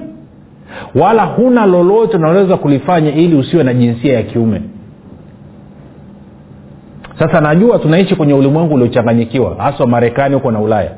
wala 0.94 1.24
huna 1.24 1.66
lolote 1.66 2.16
unaloweza 2.16 2.56
kulifanya 2.56 3.14
ili 3.14 3.36
usiwe 3.36 3.64
na 3.64 3.74
jinsia 3.74 4.12
ya 4.14 4.22
kiume 4.22 4.60
sasa 7.18 7.40
najua 7.40 7.78
tunaishi 7.78 8.16
kwenye 8.16 8.34
ulimwengu 8.34 8.74
uliochanganyikiwa 8.74 9.54
haswa 9.58 9.86
marekani 9.86 10.34
huko 10.34 10.50
na 10.50 10.60
ulaya. 10.60 10.90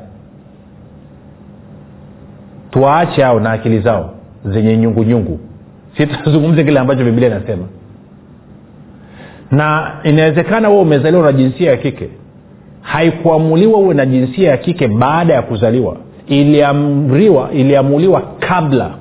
Tuwaache 2.71 3.21
hao 3.23 3.39
na 3.39 3.51
akili 3.51 3.79
zao 3.79 4.13
zenye 4.45 4.77
nyungunyungu. 4.77 5.39
Si 5.97 6.07
tuzungumze 6.07 6.63
kile 6.63 6.79
ambacho 6.79 7.03
biblia 7.03 7.27
inasema. 7.27 7.63
Na 9.51 9.91
inawezekana 10.03 10.69
wewe 10.69 10.81
umezaliwa 10.81 11.23
na 11.23 11.31
jinsia 11.31 11.71
ya 11.71 11.77
kike. 11.77 12.09
Haikuamuliwa 12.81 13.79
uwe 13.79 13.93
na 13.95 14.05
jinsia 14.05 14.49
ya 14.49 14.57
kike 14.57 14.87
baada 14.87 15.33
ya 15.33 15.41
kuzaliwa. 15.41 15.97
Iliamriwa 16.27 17.51
iliamuliwa 17.51 18.21
kabla. 18.39 18.91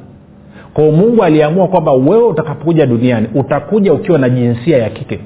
Kwao 0.74 0.90
mungu 0.90 1.24
aliamua 1.24 1.68
kwamba 1.68 1.92
wewe 1.92 2.24
utakapokuja 2.26 2.86
duniani 2.86 3.28
utakuja 3.34 3.92
ukiwa 3.92 4.18
na 4.18 4.28
jinsia 4.28 4.78
ya 4.78 4.90
kike 4.90 5.20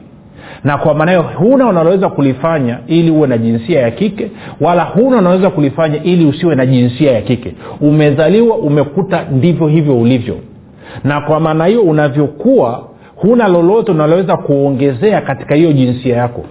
na 0.65 0.79
kwa 0.79 0.95
maana 0.95 1.11
hiyo 1.11 1.23
huna 1.23 1.69
unaloweza 1.69 2.09
kulifanya 2.09 2.79
ili 2.87 3.11
uwe 3.11 3.29
na 3.29 3.39
jinsia 3.39 3.81
ya 3.81 3.91
kike 3.91 4.31
wala 4.61 4.85
huna 4.85 5.17
unaweza 5.19 5.51
kulifanya 5.51 6.03
ili 6.03 6.27
usiwe 6.27 6.55
na 6.55 6.67
jinsia 6.67 7.13
ya 7.13 7.21
kike. 7.23 7.55
Umezaliwa 7.81 8.57
umekuta 8.57 9.25
ndivyo 9.33 9.67
hivyo 9.67 9.99
ulivyo. 9.99 10.37
Na 11.05 11.21
kwa 11.21 11.41
maana 11.41 11.67
hiyo 11.67 11.83
unavyokuwa 11.83 12.85
huna 13.17 13.49
lolote 13.49 13.93
unaloweza 13.93 14.37
kuongezea 14.37 15.21
katika 15.21 15.55
hiyo 15.55 15.73
jinsia 15.73 16.17
yako. 16.17 16.45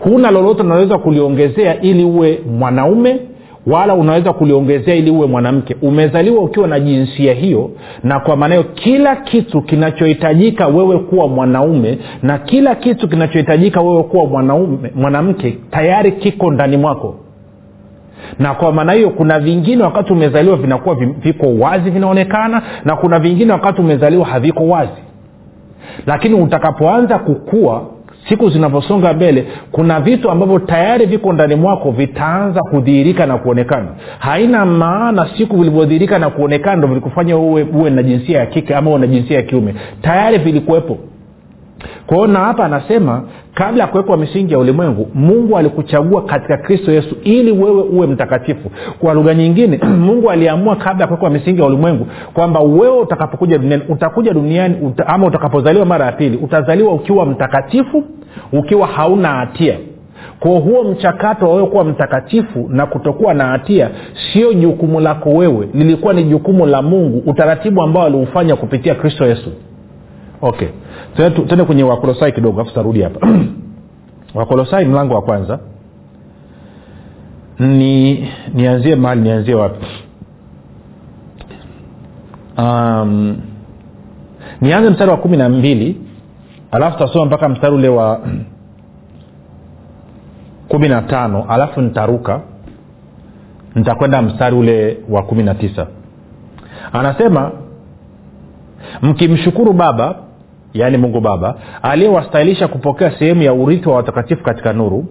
Huna 0.00 0.30
lolote 0.30 0.62
unaloweza 0.62 0.98
kuliongezea 0.98 1.80
ili 1.80 2.04
uwe 2.04 2.40
mwanaume 2.58 3.20
wala 3.66 3.94
unaweza 3.94 4.32
kuliongezea 4.32 4.94
ili 4.94 5.10
uwe 5.10 5.26
mwanamke. 5.26 5.76
Umezaliwa 5.82 6.42
ukiwa 6.42 6.68
na 6.68 6.80
jinsia 6.80 7.34
hiyo 7.34 7.70
na 8.02 8.20
kwa 8.20 8.36
maana 8.36 8.54
hiyo 8.54 8.66
kila 8.74 9.16
kitu 9.16 9.62
kinachohitajika 9.62 10.66
wewe 10.68 10.98
kuwa 10.98 11.28
mwanaume 11.28 11.98
na 12.22 12.38
kila 12.38 12.74
kitu 12.74 13.08
kinachohitajika 13.08 13.80
wewe 13.80 14.02
kuwa 14.02 14.26
mwanaume 14.26 14.90
mwanamke 14.94 15.58
tayari 15.70 16.12
kiko 16.12 16.50
ndani 16.50 16.76
mwako. 16.76 17.14
Na 18.38 18.54
kwa 18.54 18.72
maana 18.72 18.92
hiyo 18.92 19.10
kuna 19.10 19.38
vingine 19.38 19.82
wakati 19.82 20.12
umezaliwa 20.12 20.56
vinakuwa 20.56 20.94
viko 20.94 21.54
wazi 21.58 21.90
vinaonekana 21.90 22.62
na 22.84 22.96
kuna 22.96 23.18
vingine 23.18 23.52
wakati 23.52 23.80
umezaliwa 23.80 24.26
haviko 24.26 24.66
wazi. 24.68 25.02
Lakini 26.06 26.34
utakapoanza 26.34 27.18
kukua 27.18 27.82
siku 28.28 28.50
zinavyosonga 28.50 29.12
mbele 29.12 29.46
kuna 29.72 30.00
vitu 30.00 30.30
ambavyo 30.30 30.58
tayari 30.58 31.06
viko 31.06 31.32
ndani 31.32 31.54
mwako 31.54 31.90
vitaanza 31.90 32.60
kudhihirika 32.62 33.26
na 33.26 33.38
kuonekana. 33.38 33.88
Haina 34.18 34.66
maana 34.66 35.28
siku 35.38 35.56
vilivyodhihirika 35.56 36.18
na 36.18 36.30
kuonekana 36.30 36.76
ndo 36.76 36.88
vilikufanya 36.88 37.36
uwe, 37.36 37.62
uwe 37.62 37.90
na 37.90 38.02
jinsia 38.02 38.38
ya 38.38 38.46
kike 38.46 38.74
ama 38.74 38.90
uwe 38.90 38.98
na 38.98 39.06
jinsia 39.06 39.36
ya 39.36 39.42
kiume. 39.42 39.74
Tayari 40.02 40.38
vilikuwepo. 40.38 40.98
Kwa 42.06 42.16
hiyo 42.16 42.28
na 42.28 42.38
hapa 42.38 42.64
anasema 42.64 43.22
kabla 43.54 43.82
ya 43.84 43.88
kuwekwa 43.90 44.16
misingi 44.16 44.52
ya 44.52 44.58
ulimwengu 44.58 45.10
mungu 45.14 45.58
alikuchagua 45.58 46.22
katika 46.22 46.56
kristo 46.56 46.92
yesu 46.92 47.16
ili 47.24 47.52
wewe 47.52 47.82
uwe 47.82 48.06
mtakatifu. 48.06 48.70
Kwa 48.98 49.14
lugha 49.14 49.34
nyingine 49.34 49.78
mungu 50.06 50.30
aliamua 50.30 50.76
kabla 50.76 51.02
ya 51.04 51.06
kuwekwa 51.06 51.30
misingi 51.30 51.60
ya 51.60 51.66
ulimwengu 51.66 52.06
kwamba 52.34 52.60
wewe 52.60 52.98
utakapokuja 52.98 53.58
duniani 53.58 53.82
utakuja 53.88 54.32
duniani 54.32 54.76
uta, 54.86 55.06
ama 55.06 55.26
utakapozaliwa 55.26 55.86
mara 55.86 56.06
ya 56.06 56.12
pili 56.12 56.36
utazaliwa 56.36 56.92
ukiwa 56.94 57.26
mtakatifu 57.26 58.04
ukiwa 58.52 58.86
hauna 58.86 59.28
hatia. 59.28 59.78
Kwa 60.40 60.50
huo 60.50 60.84
mchakato 60.84 61.50
wa 61.50 61.66
kuwa 61.66 61.84
mtakatifu 61.84 62.66
na 62.68 62.86
kutokuwa 62.86 63.34
na 63.34 63.44
hatia 63.44 63.90
sio 64.32 64.52
jukumu 64.52 65.00
lako 65.00 65.30
wewe. 65.30 65.68
Lilikuwa 65.74 66.14
ni 66.14 66.24
jukumu 66.24 66.66
la 66.66 66.82
mungu 66.82 67.22
utaratibu 67.30 67.82
ambao 67.82 68.02
aliufanya 68.04 68.56
kupitia 68.56 68.94
kristo 68.94 69.26
yesu. 69.26 69.50
Okay. 70.42 70.68
Tuende 71.16 71.64
kwenye 71.64 71.82
wakolosai 71.82 72.32
kidogo 72.32 72.60
afu 72.60 72.70
tutarudi 72.70 73.02
hapa. 73.02 73.28
Wakolosai 74.34 74.84
mlango 74.84 75.14
wa 75.14 75.22
kwanza. 75.22 75.58
Ni 77.58 78.28
nianzie 78.54 78.96
mahali 78.96 79.20
nianzie 79.20 79.54
wapi? 79.54 79.86
Um, 82.58 83.36
nianze 84.60 84.90
mstari 84.90 85.10
wa 85.10 85.16
kumi 85.16 85.36
na 85.36 85.48
mbili 85.48 85.96
alafu 86.74 86.98
tasoma 86.98 87.24
mpaka 87.26 87.48
mstari 87.48 87.74
ule 87.74 87.88
wa 87.88 88.20
kumi 90.68 90.88
na 90.88 91.02
tano 91.02 91.44
alafu 91.48 91.80
nitaruka. 91.80 92.40
Nitakwenda 93.74 94.22
mstari 94.22 94.56
ule 94.56 94.98
wa 95.08 95.22
kumi 95.22 95.42
na 95.42 95.54
tisa. 95.54 95.86
Anasema 96.92 97.50
mkimshukuru 99.02 99.72
baba 99.72 100.14
yaani 100.72 100.96
mungu 100.98 101.20
baba 101.20 101.54
aliyewastahilisha 101.82 102.68
kupokea 102.68 103.18
sehemu 103.18 103.42
ya 103.42 103.52
urithi 103.54 103.88
wa 103.88 103.96
watakatifu 103.96 104.42
katika 104.42 104.72
nuru 104.72 105.06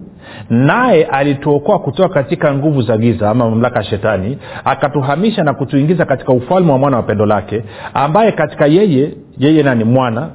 naye 0.50 1.04
alituokoa 1.04 1.78
kutoka 1.78 2.08
katika 2.14 2.54
nguvu 2.54 2.82
za 2.82 2.96
giza 2.96 3.30
ama 3.30 3.50
mamlaka 3.50 3.78
ya 3.78 3.84
shetani 3.84 4.38
akatuhamisha 4.64 5.44
na 5.44 5.54
kutuingiza 5.54 6.04
katika 6.04 6.32
ufalme 6.32 6.72
wa 6.72 6.78
mwana 6.78 6.96
wa 6.96 7.02
pendo 7.02 7.26
lake 7.26 7.64
ambaye 7.94 8.32
katika 8.32 8.66
yeye 8.66 9.12
yeye 9.38 9.62
nani 9.62 9.84
mwana 9.84 10.30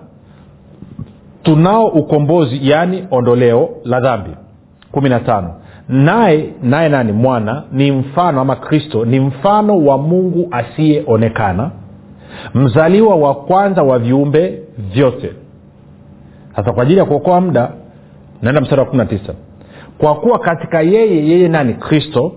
tunao 1.50 1.88
ukombozi 1.88 2.60
yaani 2.70 3.04
ondoleo 3.12 3.70
la 3.86 4.00
dhambi. 4.00 4.30
Kumi 4.92 5.10
na 5.10 5.20
tano. 5.20 5.54
Naye 5.90 6.50
naye 6.64 6.90
nani? 6.90 7.12
Mwana 7.12 7.64
ni 7.72 7.92
mfano 7.92 8.42
ama 8.42 8.56
kristo 8.56 9.06
ni 9.06 9.20
mfano 9.20 9.78
wa 9.86 9.98
mungu 9.98 10.48
asiyeonekana 10.52 11.72
mzaliwa 12.54 13.16
wa 13.16 13.36
kwanza 13.36 13.84
wa 13.84 14.00
viumbe 14.00 14.60
vyote. 14.94 15.34
Sasa 16.56 16.72
kwa 16.74 16.84
ajili 16.84 17.00
ya 17.00 17.06
kuokoa 17.06 17.42
muda 17.42 17.72
naenda 18.42 18.62
mstari 18.62 18.80
wa 18.82 18.86
kumi 18.88 18.98
na 18.98 19.06
tisa. 19.06 19.34
Kwa 19.98 20.16
kuwa 20.16 20.40
katika 20.40 20.82
yeye 20.82 21.28
yeye 21.28 21.48
nani? 21.48 21.74
Kristo. 21.74 22.32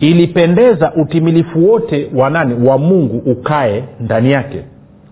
Ilipendeza 0.00 0.92
utimilifu 0.94 1.70
wote 1.70 2.10
wa 2.14 2.30
nani? 2.30 2.68
Wa 2.68 2.78
mungu 2.78 3.30
ukae 3.30 3.84
ndani 4.00 4.30
yake 4.32 4.62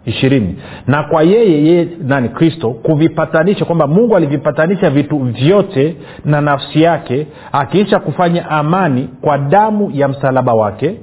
ishirini. 0.07 0.57
Na 0.87 1.03
kwa 1.03 1.23
yeye 1.23 1.65
yeye 1.65 1.89
nani 2.03 2.29
kristo 2.29 2.71
kuvipatanisha 2.71 3.65
kwamba 3.65 3.87
mungu 3.87 4.17
alivipatanisha 4.17 4.91
vitu 4.91 5.19
vyote 5.19 5.97
na 6.25 6.41
nafsi 6.41 6.83
yake 6.83 7.27
akiisha 7.53 7.99
kufanya 7.99 8.51
amani 8.51 9.09
kwa 9.21 9.39
damu 9.39 9.91
ya 9.95 10.09
msalaba 10.09 10.55
wake 10.55 10.95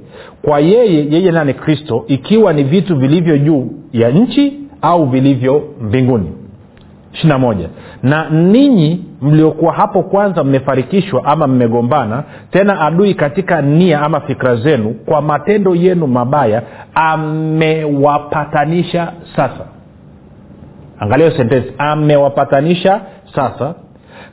kwa 0.42 0.60
yeye 0.60 1.06
yeye 1.10 1.30
nani 1.32 1.54
kristo 1.54 2.04
ikiwa 2.08 2.52
ni 2.52 2.62
vitu 2.64 2.96
vilivyo 2.96 3.38
juu 3.38 3.70
ya 3.92 4.10
nchi 4.10 4.58
au 4.82 5.06
vilivyo 5.06 5.62
mbinguni 5.80 6.32
ishirina 7.12 7.38
moja. 7.38 7.68
Na 8.02 8.30
ninyi 8.30 9.04
mliokuwa 9.22 9.72
hapo 9.72 10.02
kwanza 10.02 10.44
mmefarikishwa 10.44 11.24
ama 11.24 11.46
mmegombana 11.46 12.22
tena 12.50 12.80
adui 12.80 13.14
katika 13.14 13.62
nia 13.62 14.00
ama 14.00 14.20
fikra 14.20 14.56
zenu 14.56 14.94
kwa 15.06 15.22
matendo 15.22 15.74
yenu 15.74 16.06
mabaya 16.06 16.62
amewapatanisha 16.94 19.12
sasa. 19.36 19.64
Angalia 20.98 21.30
sentensi 21.36 21.72
amewapatanisha 21.78 23.00
sasa 23.34 23.74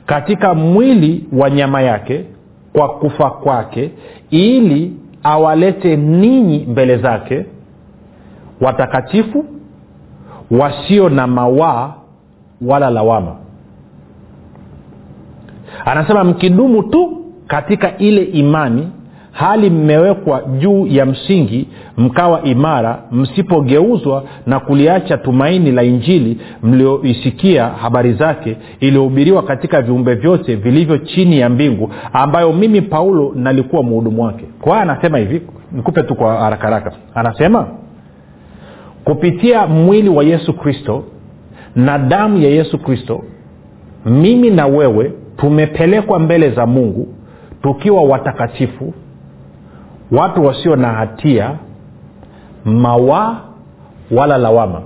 katika 0.06 0.54
mwili 0.54 1.24
wa 1.32 1.50
nyama 1.50 1.82
yake 1.82 2.24
kwa 2.72 2.88
kufa 2.88 3.30
kwake 3.30 3.90
ili 4.30 4.92
awalete 5.22 5.96
ninyi 5.96 6.66
mbele 6.68 6.96
zake 6.96 7.44
watakatifu 8.60 9.44
wasio 10.50 11.08
na 11.08 11.26
mawaa 11.26 11.92
wala 12.62 12.90
lawama. 12.90 13.36
Anasema 15.84 16.24
mkidumu 16.24 16.82
tu 16.82 17.16
katika 17.46 17.98
ile 17.98 18.22
imani 18.22 18.88
hali 19.32 19.70
mmewekwa 19.70 20.42
juu 20.58 20.86
ya 20.86 21.06
msingi 21.06 21.68
mkawa 21.96 22.42
imara 22.42 23.02
msipogeuzwa 23.12 24.24
na 24.46 24.60
kuliacha 24.60 25.18
tumaini 25.18 25.72
la 25.72 25.82
injili 25.82 26.38
mlioisikia 26.62 27.66
habari 27.66 28.12
zake 28.12 28.56
iliyohubiriwa 28.80 29.42
katika 29.42 29.82
viumbe 29.82 30.14
vyote 30.14 30.56
vilivyo 30.56 30.98
chini 30.98 31.38
ya 31.38 31.48
mbingu 31.48 31.90
ambayo 32.12 32.52
mimi 32.52 32.82
paulo 32.82 33.32
nalikuwa 33.34 33.82
mhudumu 33.82 34.22
wake. 34.24 34.44
Kwa 34.60 34.72
hiyo 34.72 34.82
anasema 34.90 35.18
hivi 35.18 35.42
nikupe 35.72 36.02
tu 36.02 36.14
kwa 36.14 36.36
haraka 36.36 36.62
haraka. 36.64 36.92
Anasema 37.14 37.66
kupitia 39.04 39.66
mwili 39.66 40.08
wa 40.08 40.24
yesu 40.24 40.52
kristo 40.52 41.04
na 41.76 41.98
damu 41.98 42.38
ya 42.38 42.50
yesu 42.50 42.78
kristo 42.78 43.24
mimi 44.04 44.50
na 44.50 44.66
wewe 44.66 45.12
tumepelekwa 45.36 46.18
mbele 46.18 46.50
za 46.50 46.66
mungu 46.66 47.08
tukiwa 47.62 48.02
watakatifu 48.02 48.94
watu 50.12 50.44
wasio 50.44 50.76
na 50.76 50.88
hatia 50.92 51.54
mawaa 52.64 53.40
wala 54.10 54.38
lawama. 54.38 54.82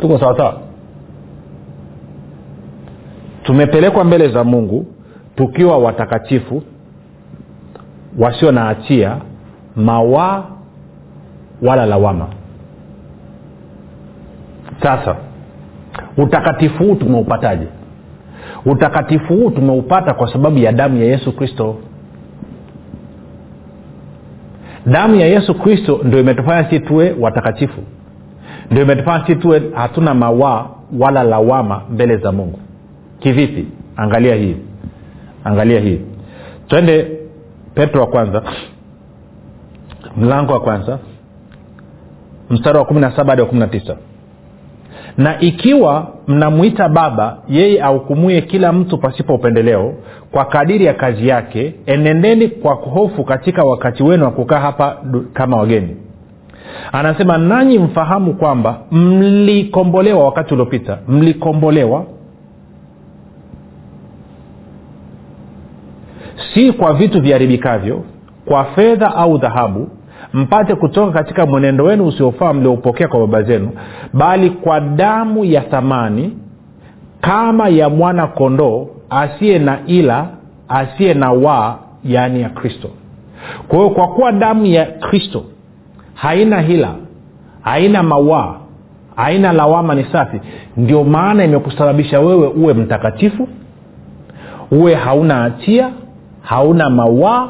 Tuko 0.00 0.18
sawasawa 0.18 0.60
tumepelekwa 3.42 4.04
mbele 4.04 4.28
za 4.28 4.44
mungu 4.44 4.86
tukiwa 5.36 5.78
watakatifu 5.78 6.62
wasio 8.18 8.52
na 8.52 8.60
hatia 8.64 9.16
mawaa 9.76 10.44
wala 11.62 11.86
lawama 11.86 12.28
sasa 14.82 15.16
utakatifu 16.16 16.84
huu 16.84 16.94
tumeupataje? 16.94 17.66
Utakatifu 18.66 19.34
huu 19.36 19.50
tumeupata 19.50 20.14
kwa 20.14 20.32
sababu 20.32 20.58
ya 20.58 20.72
damu 20.72 20.96
ya 20.98 21.04
yesu 21.04 21.32
kristo. 21.36 21.76
Damu 24.86 25.14
ya 25.14 25.26
yesu 25.26 25.54
kristo 25.54 26.00
ndio 26.04 26.20
imetufanya 26.20 26.70
si 26.70 26.80
tuwe 26.80 27.16
watakatifu. 27.20 27.82
Ndio 28.70 28.82
imetufanya 28.82 29.26
si 29.26 29.36
tuwe 29.36 29.62
hatuna 29.74 30.14
mawaa 30.14 30.66
wala 30.98 31.22
lawama 31.22 31.82
mbele 31.90 32.16
za 32.16 32.32
mungu. 32.32 32.58
Kivipi? 33.18 33.66
Angalia 33.96 34.34
hii. 34.34 34.56
Angalia 35.44 35.80
hii. 35.80 36.00
Twende 36.68 37.10
petro 37.74 38.00
wa 38.00 38.06
kwanza. 38.06 38.42
Mlango 40.16 40.52
wa 40.52 40.60
kwanza. 40.60 40.98
Mstari 42.50 42.78
wa 42.78 42.84
kumi 42.84 43.00
na 43.00 43.16
saba 43.16 43.30
hadi 43.30 43.42
wa 43.42 43.48
kumi 43.48 43.60
na 43.60 43.66
tisa 43.68 43.96
na 45.18 45.40
ikiwa 45.40 46.06
mnamwita 46.28 46.88
baba 46.88 47.38
yeye 47.48 47.82
ahukumuye 47.82 48.40
kila 48.40 48.72
mtu 48.72 48.98
pasipo 48.98 49.34
upendeleo 49.34 49.94
kwa 50.32 50.44
kadiri 50.44 50.84
ya 50.84 50.94
kazi 50.94 51.28
yake 51.28 51.74
enendeni 51.86 52.48
kwa 52.48 52.74
hofu 52.74 53.24
katika 53.24 53.64
wakati 53.64 54.02
wenu 54.02 54.24
wa 54.24 54.30
kukaa 54.30 54.58
hapa 54.60 54.96
kama 55.32 55.56
wageni. 55.56 55.96
Anasema 56.92 57.38
nanyi 57.38 57.78
mfahamu 57.78 58.34
kwamba 58.34 58.78
mlikombolewa 58.90 60.24
wakati 60.24 60.54
uliopita. 60.54 60.98
Mlikombolewa. 61.08 62.04
Si 66.54 66.72
kwa 66.72 66.92
vitu 66.94 67.20
viharibikavyo 67.20 68.04
kwa 68.44 68.64
fedha 68.64 69.14
au 69.14 69.38
dhahabu 69.38 69.88
mpate 70.36 70.74
kutoka 70.74 71.12
katika 71.12 71.46
mwenendo 71.46 71.84
wenu 71.84 72.06
usiofaa 72.06 72.52
mlioupokea 72.52 73.08
kwa 73.08 73.20
baba 73.20 73.42
zenu 73.42 73.70
bali 74.12 74.50
kwa 74.50 74.80
damu 74.80 75.44
ya 75.44 75.60
thamani 75.60 76.32
kama 77.20 77.68
ya 77.68 77.88
mwana 77.88 78.26
kondoo 78.26 78.86
asiye 79.10 79.58
na 79.58 79.78
ila 79.86 80.26
asiye 80.68 81.14
na 81.14 81.32
waa 81.32 81.76
yaani 82.04 82.40
ya 82.40 82.48
kristo. 82.48 82.90
Kwa 83.68 83.78
hiyo 83.78 83.90
kwa 83.90 84.08
kuwa 84.08 84.32
damu 84.32 84.66
ya 84.66 84.84
kristo 84.86 85.44
haina 86.14 86.60
hila 86.60 86.94
haina 87.60 88.02
mawaa 88.02 88.54
haina 89.16 89.52
lawama 89.52 89.94
ni 89.94 90.04
safi 90.12 90.40
ndio 90.76 91.04
maana 91.04 91.44
imekusababisha 91.44 92.20
wewe 92.20 92.46
uwe 92.48 92.74
mtakatifu 92.74 93.48
uwe 94.70 94.94
hauna 94.94 95.34
hatia 95.34 95.90
hauna 96.42 96.90
mawaa 96.90 97.48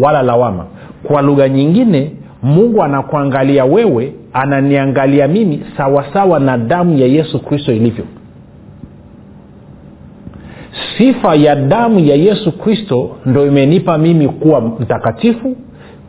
wala 0.00 0.22
lawama 0.22 0.64
kwa 1.02 1.22
lugha 1.22 1.48
nyingine 1.48 2.10
mungu 2.42 2.82
anakuangalia 2.82 3.64
wewe 3.64 4.12
ananiangalia 4.32 5.28
mimi 5.28 5.62
sawasawa 5.76 6.40
na 6.40 6.58
damu 6.58 6.98
ya 6.98 7.06
yesu 7.06 7.38
kristo 7.44 7.72
ilivyo. 7.72 8.04
Sifa 10.98 11.34
ya 11.34 11.54
damu 11.56 11.98
ya 12.00 12.14
yesu 12.16 12.52
kristo 12.58 13.10
ndo 13.26 13.46
imenipa 13.46 13.98
mimi 13.98 14.28
kuwa 14.28 14.60
mtakatifu 14.60 15.56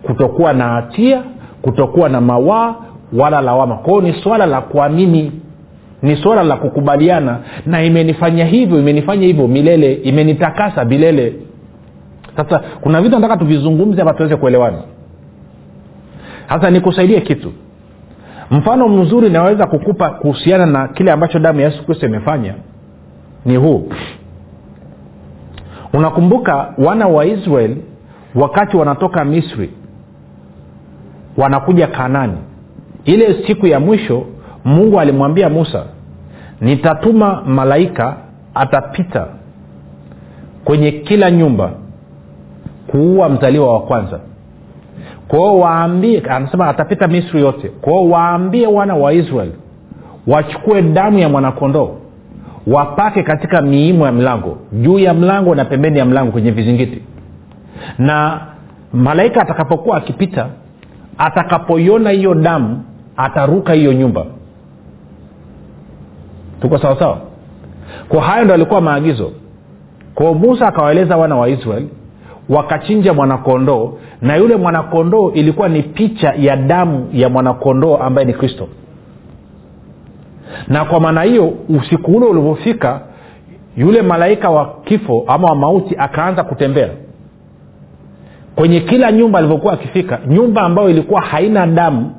kutokuwa 0.03 0.53
na 0.53 0.63
hatia 0.67 1.21
kutokuwa 1.61 2.09
na 2.09 2.21
mawaa 2.21 2.75
wala 3.13 3.41
lawama. 3.41 3.75
Kwao 3.75 4.01
ni 4.01 4.13
swala 4.13 4.45
la 4.45 4.61
kuamini 4.61 5.31
ni 6.01 6.15
suala 6.15 6.43
la 6.43 6.55
kukubaliana 6.57 7.39
na 7.65 7.83
imenifanya 7.83 8.45
hivyo 8.45 8.79
imenifanya 8.79 9.27
hivyo 9.27 9.47
milele 9.47 9.93
imenitakasa 9.93 10.85
milele 10.85 11.33
sasa 12.37 12.61
kuna 12.81 13.01
vitu 13.01 13.15
nataka 13.15 13.37
tuvizungumze 13.37 14.01
hapa 14.01 14.13
tuweze 14.13 14.35
kuelewana. 14.35 14.77
Sasa 16.49 16.69
nikusaidie 16.69 17.21
kitu. 17.21 17.53
Mfano 18.51 18.87
mzuri 18.87 19.29
naweza 19.29 19.67
kukupa 19.67 20.09
kuhusiana 20.09 20.65
na 20.65 20.87
kile 20.87 21.11
ambacho 21.11 21.39
damu 21.39 21.59
ya 21.59 21.65
yesu 21.69 21.85
kristo 21.85 22.05
imefanya 22.05 22.53
ni 23.45 23.55
huu. 23.55 23.89
Unakumbuka 25.93 26.73
wana 26.77 27.07
wa 27.07 27.25
israeli 27.25 27.83
wakati 28.35 28.77
wanatoka 28.77 29.25
misri 29.25 29.69
wanakuja 31.37 31.87
kanani. 31.87 32.37
Ile 33.05 33.43
siku 33.47 33.67
ya 33.67 33.79
mwisho 33.79 34.25
mungu 34.65 34.99
alimwambia 34.99 35.49
musa 35.49 35.85
nitatuma 36.61 37.41
malaika 37.45 38.17
atapita 38.55 39.27
kwenye 40.63 40.91
kila 40.91 41.31
nyumba 41.31 41.71
kuua 42.93 43.29
mzaliwa 43.29 43.73
wa 43.73 43.81
kwanza. 43.81 44.19
Kwao 45.27 45.59
waambie 45.59 46.23
anasema 46.29 46.67
atapita 46.67 47.07
misri 47.07 47.41
yote. 47.41 47.69
Kwao 47.81 48.09
waambie 48.09 48.67
wana 48.67 48.95
wa 48.95 49.13
israel 49.13 49.51
wachukue 50.27 50.81
damu 50.81 51.19
ya 51.19 51.29
mwanakondoo 51.29 51.89
wapake 52.67 53.23
katika 53.23 53.61
miimo 53.61 54.05
ya 54.05 54.11
mlango 54.11 54.57
juu 54.71 54.99
ya 54.99 55.13
mlango 55.13 55.55
na 55.55 55.65
pembeni 55.65 55.99
ya 55.99 56.05
mlango 56.05 56.31
kwenye 56.31 56.51
vizingiti. 56.51 57.01
Na 57.97 58.41
malaika 58.93 59.41
atakapokuwa 59.41 59.97
akipita 59.97 60.47
atakapoiona 61.17 62.09
hiyo 62.09 62.33
damu 62.35 62.83
ataruka 63.17 63.73
hiyo 63.73 63.93
nyumba. 63.93 64.25
Tuko 66.61 66.77
sawasawa? 66.77 67.17
Kwa 68.09 68.21
hayo 68.21 68.45
ndo 68.45 68.53
alikuwa 68.53 68.81
maagizo. 68.81 69.31
Kwao 70.15 70.33
musa 70.33 70.67
akawaeleza 70.67 71.17
wana 71.17 71.35
wa 71.35 71.49
israeli 71.49 71.89
wakachinja 72.49 73.13
mwanakondoo 73.13 73.93
na 74.21 74.35
yule 74.35 74.55
mwanakondoo 74.55 75.31
ilikuwa 75.31 75.69
ni 75.69 75.81
picha 75.83 76.33
ya 76.37 76.55
damu 76.55 77.09
ya 77.13 77.29
mwanakondoo 77.29 77.97
ambaye 77.97 78.27
ni 78.27 78.33
kristo. 78.33 78.67
Na 80.67 80.85
kwa 80.85 80.99
maana 80.99 81.21
hiyo 81.23 81.53
usiku 81.69 82.11
ule 82.11 82.25
ulivyofika 82.25 83.01
yule 83.77 84.01
malaika 84.01 84.49
wa 84.49 84.73
kifo 84.83 85.23
ama 85.27 85.47
wa 85.47 85.55
mauti 85.55 85.95
akaanza 85.97 86.43
kutembea. 86.43 86.89
Kwenye 88.55 88.79
kila 88.79 89.11
nyumba 89.11 89.39
alivyokuwa 89.39 89.73
akifika 89.73 90.19
nyumba 90.27 90.61
ambayo 90.61 90.89
ilikuwa 90.89 91.21
haina 91.21 91.67
damu 91.67 92.11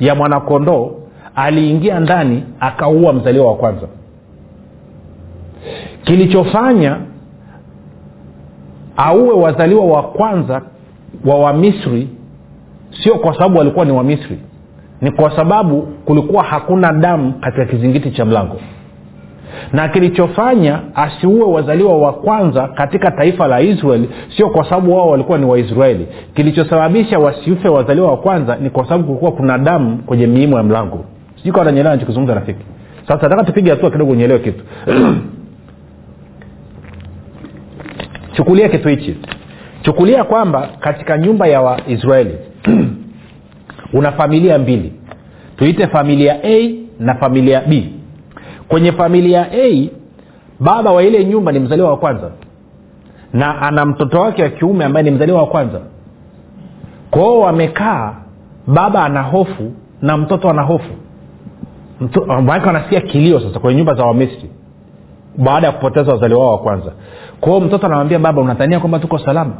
ya 0.00 0.14
mwanakondoo 0.14 0.90
aliingia 1.34 2.00
ndani 2.00 2.42
akaua 2.60 3.12
mzaliwa 3.12 3.46
wa 3.46 3.54
kwanza. 3.56 3.86
Kilichofanya 6.04 6.96
auwe 8.96 9.34
wazaliwa 9.34 9.84
wa 9.84 10.02
kwanza 10.02 10.62
wa 11.24 11.38
wamisri 11.38 12.08
sio 13.02 13.14
kwa 13.14 13.34
sababu 13.34 13.58
walikuwa 13.58 13.84
ni 13.84 13.92
wamisri 13.92 14.38
ni 15.00 15.10
kwa 15.10 15.36
sababu 15.36 15.82
kulikuwa 15.82 16.42
hakuna 16.44 16.92
damu 16.92 17.32
katika 17.32 17.64
kizingiti 17.64 18.10
cha 18.10 18.24
mlango. 18.24 18.56
Na 19.72 19.88
kilichofanya 19.88 20.80
asiue 20.94 21.42
wazaliwa 21.44 21.98
wa 21.98 22.12
kwanza 22.12 22.68
katika 22.68 23.10
taifa 23.10 23.46
la 23.46 23.60
israeli 23.60 24.08
sio 24.36 24.50
kwa 24.50 24.64
sababu 24.64 24.96
wao 24.96 25.10
walikuwa 25.10 25.38
ni 25.38 25.46
waisraeli 25.46 26.06
kilichosababisha 26.34 27.18
wasiufe 27.18 27.68
wazaliwa 27.68 28.10
wa 28.10 28.16
kwanza 28.16 28.56
ni 28.56 28.70
kwa 28.70 28.84
sababu 28.84 29.04
kulikuwa 29.04 29.32
kuna 29.32 29.58
damu 29.58 29.96
kwenye 30.06 30.26
miimo 30.26 30.56
ya 30.56 30.62
mlango. 30.62 31.04
Sijui 31.36 31.52
kawa 31.52 31.64
nanyelewa 31.64 31.94
nachokizungumza 31.94 32.34
rafiki. 32.34 32.64
Sasa 33.08 33.22
nataka 33.22 33.44
tupige 33.44 33.70
hatua 33.70 33.90
kidogo 33.90 34.12
unyelewe 34.12 34.38
kitu 34.38 34.64
chukulia 38.36 38.68
kitu 38.68 38.88
hichi. 38.88 39.16
Chukulia 39.82 40.24
kwamba 40.24 40.68
katika 40.80 41.18
nyumba 41.18 41.46
ya 41.46 41.60
waisraeli 41.60 42.38
una 43.98 44.12
familia 44.12 44.58
mbili. 44.58 44.92
Tuite 45.56 45.86
familia 45.86 46.36
a 46.44 46.74
na 47.00 47.14
familia 47.14 47.60
b. 47.60 47.92
Kwenye 48.68 48.92
familia 48.92 49.46
a 49.52 49.88
baba 50.60 50.92
wa 50.92 51.02
ile 51.02 51.24
nyumba 51.24 51.52
ni 51.52 51.58
mzaliwa 51.58 51.90
wa 51.90 51.96
kwanza 51.96 52.30
na 53.32 53.62
ana 53.62 53.84
mtoto 53.84 54.20
wake 54.20 54.42
wa 54.42 54.48
kiume 54.48 54.84
ambaye 54.84 55.04
ni 55.04 55.10
mzaliwa 55.10 55.40
wa 55.40 55.46
kwanza. 55.46 55.80
Kwao 57.10 57.40
wamekaa 57.40 58.14
baba 58.66 59.04
ana 59.04 59.22
hofu 59.22 59.72
na 60.02 60.16
mtoto 60.16 60.50
ana 60.50 60.62
hofu. 60.62 60.90
Maanake 62.26 62.66
wanasikia 62.66 63.00
kilio 63.00 63.40
sasa 63.40 63.58
kwenye 63.60 63.76
nyumba 63.78 63.94
za 63.94 64.04
wamisri 64.04 64.50
baada 65.38 65.66
ya 65.66 65.72
kupoteza 65.72 66.12
wazaliwa 66.12 66.40
wao 66.40 66.52
wa 66.52 66.58
kwanza 66.58 66.92
kwao 67.44 67.60
mtoto 67.60 67.86
anamwambia 67.86 68.18
baba 68.18 68.42
unatania 68.42 68.80
kwamba 68.80 68.98
tuko 68.98 69.18
salama? 69.18 69.52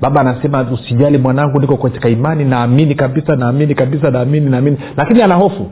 Baba 0.00 0.20
anasema 0.20 0.60
usijali 0.72 1.18
mwanangu 1.18 1.60
niko 1.60 1.76
katika 1.76 2.08
imani 2.08 2.44
naamini 2.44 2.94
kabisa 2.94 3.36
naamini 3.36 3.74
kabisa 3.74 4.10
naamini 4.10 4.50
naamini. 4.50 4.76
Lakini 4.96 5.22
ana 5.22 5.34
hofu. 5.34 5.66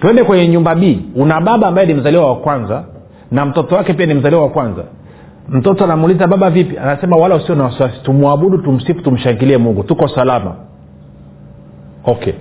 Twende 0.00 0.24
kwenye 0.24 0.48
nyumba 0.48 0.74
b. 0.74 1.00
Una 1.16 1.40
baba 1.40 1.68
ambaye 1.68 1.86
ni 1.86 1.94
mzaliwa 1.94 2.26
wa 2.26 2.36
kwanza 2.36 2.84
na 3.30 3.46
mtoto 3.46 3.74
wake 3.74 3.94
pia 3.94 4.06
ni 4.06 4.14
mzaliwa 4.14 4.42
wa 4.42 4.48
kwanza. 4.48 4.82
Mtoto 5.48 5.84
anamuuliza 5.84 6.26
baba 6.26 6.50
vipi? 6.50 6.78
Anasema 6.78 7.16
wala 7.16 7.34
usio 7.34 7.54
na 7.54 7.64
wasiwasi 7.64 8.02
tumwabudu 8.02 8.58
tumsifu 8.58 9.02
tumshangilie 9.02 9.58
mungu. 9.58 9.82
Tuko 9.82 10.08
salama. 10.08 10.54
Okay 12.04 12.32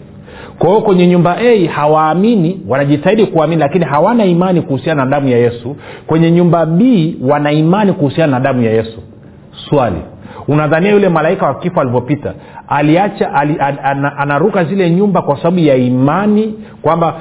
kwa 0.59 0.69
hiyo 0.69 0.81
kwenye 0.81 1.07
nyumba 1.07 1.37
a 1.37 1.67
hawaamini 1.67 2.61
wanajitahidi 2.67 3.25
kuamini 3.25 3.61
lakini 3.61 3.85
hawana 3.85 4.25
imani 4.25 4.61
kuhusiana 4.61 5.05
na 5.05 5.11
damu 5.11 5.27
ya 5.29 5.37
yesu. 5.37 5.75
Kwenye 6.07 6.31
nyumba 6.31 6.65
b 6.65 7.15
wana 7.21 7.51
imani 7.51 7.93
kuhusiana 7.93 8.31
na 8.31 8.39
damu 8.39 8.61
ya 8.63 8.71
yesu. 8.71 8.99
Swali. 9.69 10.01
Unadhania 10.47 10.91
yule 10.91 11.09
malaika 11.09 11.45
wa 11.45 11.53
kifo 11.55 11.81
alivyopita 11.81 12.33
aliacha 12.67 13.33
ali, 13.33 13.55
an, 13.59 13.77
an, 13.83 14.05
anaruka 14.17 14.63
zile 14.63 14.89
nyumba 14.91 15.21
kwa 15.21 15.37
sababu 15.37 15.59
ya 15.59 15.75
imani 15.75 16.53
kwamba 16.81 17.13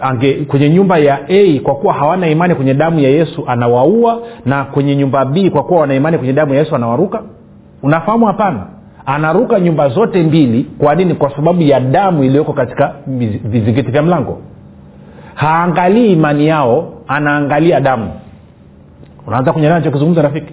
ange, 0.00 0.34
kwenye 0.34 0.70
nyumba 0.70 0.98
ya 0.98 1.18
a 1.28 1.60
kwa 1.60 1.74
kuwa 1.74 1.94
hawana 1.94 2.28
imani 2.28 2.54
kwenye 2.54 2.74
damu 2.74 3.00
ya 3.00 3.10
yesu 3.10 3.44
anawaua 3.46 4.18
na 4.46 4.64
kwenye 4.64 4.96
nyumba 4.96 5.24
b 5.24 5.50
kwa 5.50 5.62
kuwa 5.64 5.80
wana 5.80 5.94
imani 5.94 6.18
kwenye 6.18 6.32
damu 6.32 6.54
ya 6.54 6.60
yesu 6.60 6.76
anawaruka? 6.76 7.22
Unafahamu? 7.82 8.26
Hapana 8.26 8.66
anaruka 9.06 9.60
nyumba 9.60 9.88
zote 9.88 10.22
mbili. 10.22 10.64
Kwa 10.78 10.94
nini? 10.94 11.14
Kwa 11.14 11.36
sababu 11.36 11.62
ya 11.62 11.80
damu 11.80 12.24
iliyoko 12.24 12.52
katika 12.52 12.94
vizingiti 13.44 13.90
vya 13.90 14.02
mlango. 14.02 14.38
Haangalii 15.34 16.12
imani 16.12 16.46
yao 16.46 16.92
anaangalia 17.08 17.80
damu. 17.80 18.10
Unaanza 19.26 19.52
kunyelea 19.52 19.78
nachokizungumza 19.78 20.22
rafiki 20.22 20.52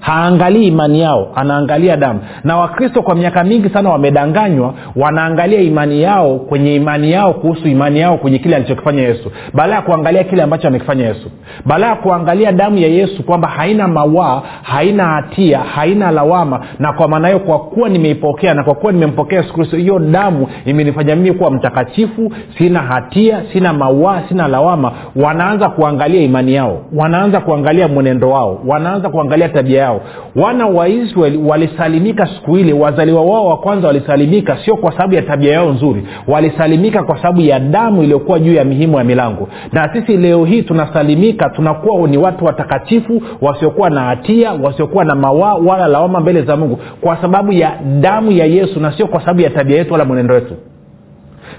haangalii 0.00 0.66
imani 0.66 1.00
yao 1.00 1.28
anaangalia 1.34 1.96
damu. 1.96 2.20
Na 2.44 2.56
wakristo 2.56 3.02
kwa 3.02 3.14
miaka 3.14 3.44
mingi 3.44 3.68
sana 3.68 3.90
wamedanganywa 3.90 4.74
wanaangalia 4.96 5.60
imani 5.60 6.02
yao 6.02 6.36
kwenye 6.38 6.74
imani 6.74 7.12
yao 7.12 7.32
kuhusu 7.32 7.68
imani 7.68 8.00
yao 8.00 8.16
kwenye 8.18 8.38
kile 8.38 8.56
alichokifanya 8.56 9.02
yesu. 9.02 9.32
Baada 9.54 9.74
ya 9.74 9.82
kuangalia 9.82 10.24
kile 10.24 10.42
ambacho 10.42 10.68
amekifanya 10.68 11.06
yesu. 11.08 11.30
Baada 11.64 11.86
ya 11.86 11.94
kuangalia 11.94 12.52
damu 12.52 12.78
ya 12.78 12.88
yesu 12.88 13.22
kwamba 13.22 13.48
haina 13.48 13.88
mawaa 13.88 14.42
haina 14.62 15.04
hatia 15.04 15.58
haina 15.58 16.10
lawama 16.10 16.60
na 16.78 16.92
kwa 16.92 17.08
maana 17.08 17.28
hiyo 17.28 17.40
kwa 17.40 17.58
kuwa 17.58 17.88
nimeipokea 17.88 18.54
na 18.54 18.64
kwa 18.64 18.74
kuwa 18.74 18.92
nimempokea 18.92 19.38
yesu 19.40 19.54
kristo 19.54 19.76
hiyo 19.76 19.98
damu 19.98 20.46
imenifanya 20.64 21.16
mimi 21.16 21.32
kuwa 21.32 21.50
mtakatifu 21.50 22.32
sina 22.58 22.80
hatia 22.80 23.42
sina 23.52 23.72
mawaa 23.72 24.22
sina 24.28 24.48
lawama. 24.48 24.92
Wanaanza 25.16 25.68
kuangalia 25.68 26.20
imani 26.22 26.54
yao. 26.54 26.80
Wanaanza 26.96 27.40
kuangalia 27.40 27.88
mwenendo 27.88 28.30
wao. 28.30 28.60
Wanaanza 28.66 29.08
kuangalia 29.08 29.48
tabia 29.48 29.80
yao 29.80 29.89
yao. 29.90 30.00
Wana 30.36 30.66
wa 30.66 30.88
israeli 30.88 31.38
walisalimika 31.38 32.26
siku 32.26 32.58
ile 32.58 32.72
wazaliwa 32.72 33.22
wao 33.22 33.46
wa 33.46 33.56
kwanza 33.56 33.86
walisalimika 33.86 34.58
sio 34.64 34.76
kwa 34.76 34.92
sababu 34.92 35.14
ya 35.14 35.22
tabia 35.22 35.52
yao 35.52 35.70
nzuri. 35.70 36.04
Walisalimika 36.28 37.02
kwa 37.02 37.16
sababu 37.16 37.40
ya 37.40 37.60
damu 37.60 38.02
iliyokuwa 38.02 38.38
juu 38.38 38.54
ya 38.54 38.64
mihimu 38.64 38.98
ya 38.98 39.04
milango. 39.04 39.48
Na 39.72 39.92
sisi 39.92 40.16
leo 40.16 40.44
hii 40.44 40.62
tunasalimika 40.62 41.50
tunakuwa 41.50 42.08
ni 42.08 42.18
watu 42.18 42.44
watakatifu 42.44 43.22
wasiokuwa 43.40 43.90
na 43.90 44.00
hatia 44.00 44.52
wasiokuwa 44.52 45.04
na 45.04 45.14
mawaa 45.14 45.54
wala 45.54 45.86
lawama 45.86 46.20
mbele 46.20 46.42
za 46.42 46.56
mungu 46.56 46.78
kwa 47.00 47.16
sababu 47.16 47.52
ya 47.52 47.72
damu 48.00 48.32
ya 48.32 48.46
yesu 48.46 48.80
na 48.80 48.92
sio 48.92 49.06
kwa 49.06 49.20
sababu 49.20 49.40
ya 49.40 49.50
tabia 49.50 49.76
yetu 49.76 49.92
wala 49.92 50.04
mwenendo 50.04 50.34
wetu 50.34 50.54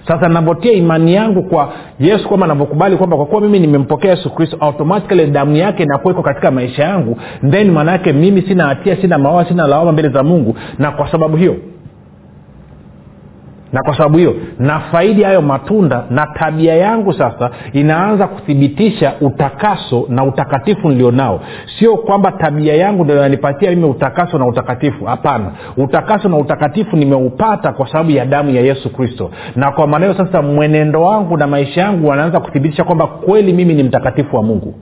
sasa 0.08 0.30
navotia 0.30 0.72
imani 0.72 1.14
yangu 1.14 1.44
kwa 1.44 1.74
yesu 2.00 2.28
kwamba 2.28 2.48
navyokubali 2.48 2.98
kwamba 2.98 3.18
kwa 3.18 3.26
kuwa 3.26 3.42
mimi 3.42 3.60
nimempokea 3.60 4.12
yesu 4.12 4.30
kristo 4.30 4.58
automatikali 4.60 5.28
damu 5.28 5.56
yake 5.56 5.84
inakuwekwa 5.84 6.24
katika 6.24 6.52
maisha 6.52 6.84
yangu. 6.84 7.18
Then 7.50 7.72
maana 7.72 7.92
yake 7.92 8.14
mimi 8.14 8.42
sina 8.42 8.64
hatia 8.66 8.96
sina 9.02 9.18
mawawa 9.18 9.46
sina 9.46 9.68
lawama 9.68 9.92
mbele 9.92 10.10
za 10.10 10.24
mungu. 10.24 10.56
Na 10.80 10.92
kwa 10.92 11.12
sababu 11.12 11.38
hiyo 11.38 11.56
na 13.74 13.82
kwa 13.84 13.98
sababu 13.98 14.18
hiyo 14.18 14.36
na 14.60 14.80
faidi 14.80 15.24
hayo 15.24 15.42
matunda 15.42 16.04
na 16.10 16.28
tabia 16.28 16.76
yangu 16.76 17.14
sasa 17.14 17.50
inaanza 17.74 18.28
kuthibitisha 18.28 19.14
utakaso 19.22 20.06
na 20.10 20.24
utakatifu 20.24 20.90
nilionao. 20.90 21.40
Sio 21.80 21.98
kwamba 21.98 22.32
tabia 22.32 22.76
yangu 22.76 23.04
ndo 23.04 23.14
inanipatia 23.14 23.70
mimi 23.70 23.84
utakaso 23.86 24.38
na 24.38 24.46
utakatifu 24.46 25.06
hapana. 25.06 25.52
Utakaso 25.78 26.30
na 26.30 26.38
utakatifu 26.38 26.96
nimeupata 26.98 27.72
kwa 27.74 27.88
sababu 27.88 28.12
ya 28.12 28.26
damu 28.26 28.50
ya 28.50 28.62
yesu 28.62 28.90
kristo. 28.94 29.32
Na 29.56 29.72
kwa 29.72 29.88
maana 29.88 30.06
hiyo 30.06 30.18
sasa 30.26 30.42
mwenendo 30.42 31.02
wangu 31.02 31.38
na 31.38 31.48
maisha 31.48 31.82
yangu 31.82 32.08
wanaanza 32.08 32.40
kuthibitisha 32.40 32.84
kwamba 32.84 33.08
kweli 33.08 33.54
mimi 33.54 33.74
ni 33.74 33.84
mtakatifu 33.84 34.36
wa 34.36 34.44
mungu 34.44 34.74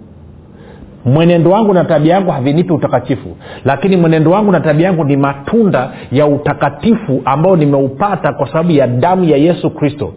mwenendo 1.05 1.49
wangu 1.51 1.73
na 1.73 1.85
tabia 1.85 2.13
yangu 2.13 2.31
havinipi 2.31 2.73
utakatifu 2.73 3.37
lakini 3.65 3.97
mwenendo 3.97 4.31
wangu 4.31 4.51
na 4.51 4.59
tabia 4.59 4.85
yangu 4.87 5.03
ni 5.03 5.17
matunda 5.17 5.89
ya 6.11 6.27
utakatifu 6.27 7.21
ambao 7.25 7.55
nimeupata 7.55 8.33
kwa 8.33 8.47
sababu 8.47 8.71
ya 8.71 8.87
damu 8.87 9.23
ya 9.23 9.37
yesu 9.37 9.69
kristo. 9.69 10.13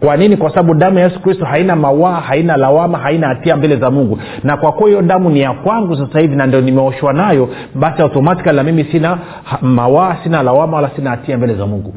Kwa 0.00 0.16
nini? 0.16 0.36
Kwa 0.36 0.50
sababu 0.50 0.74
damu 0.74 0.98
ya 0.98 1.04
yesu 1.04 1.20
kristo 1.20 1.44
haina 1.44 1.76
mawaa 1.76 2.20
haina 2.20 2.56
lawama 2.56 2.98
haina 2.98 3.28
hatia 3.28 3.56
mbele 3.56 3.76
za 3.76 3.90
mungu. 3.90 4.18
Na 4.44 4.56
kwa 4.56 4.72
kuwa 4.72 4.88
hiyo 4.88 5.02
damu 5.02 5.30
ni 5.30 5.40
ya 5.40 5.52
kwangu 5.52 5.96
sasa 5.96 6.20
hivi 6.20 6.36
na 6.36 6.46
ndio 6.46 6.60
nimeoshwa 6.60 7.12
nayo 7.12 7.48
basi 7.74 8.02
automatikali 8.02 8.56
na 8.56 8.62
mimi 8.62 8.84
sina 8.84 9.18
mawaa 9.60 10.16
sina 10.22 10.42
lawama 10.42 10.76
wala 10.76 10.90
sina 10.96 11.10
hatia 11.10 11.36
mbele 11.38 11.54
za 11.54 11.66
mungu. 11.66 11.94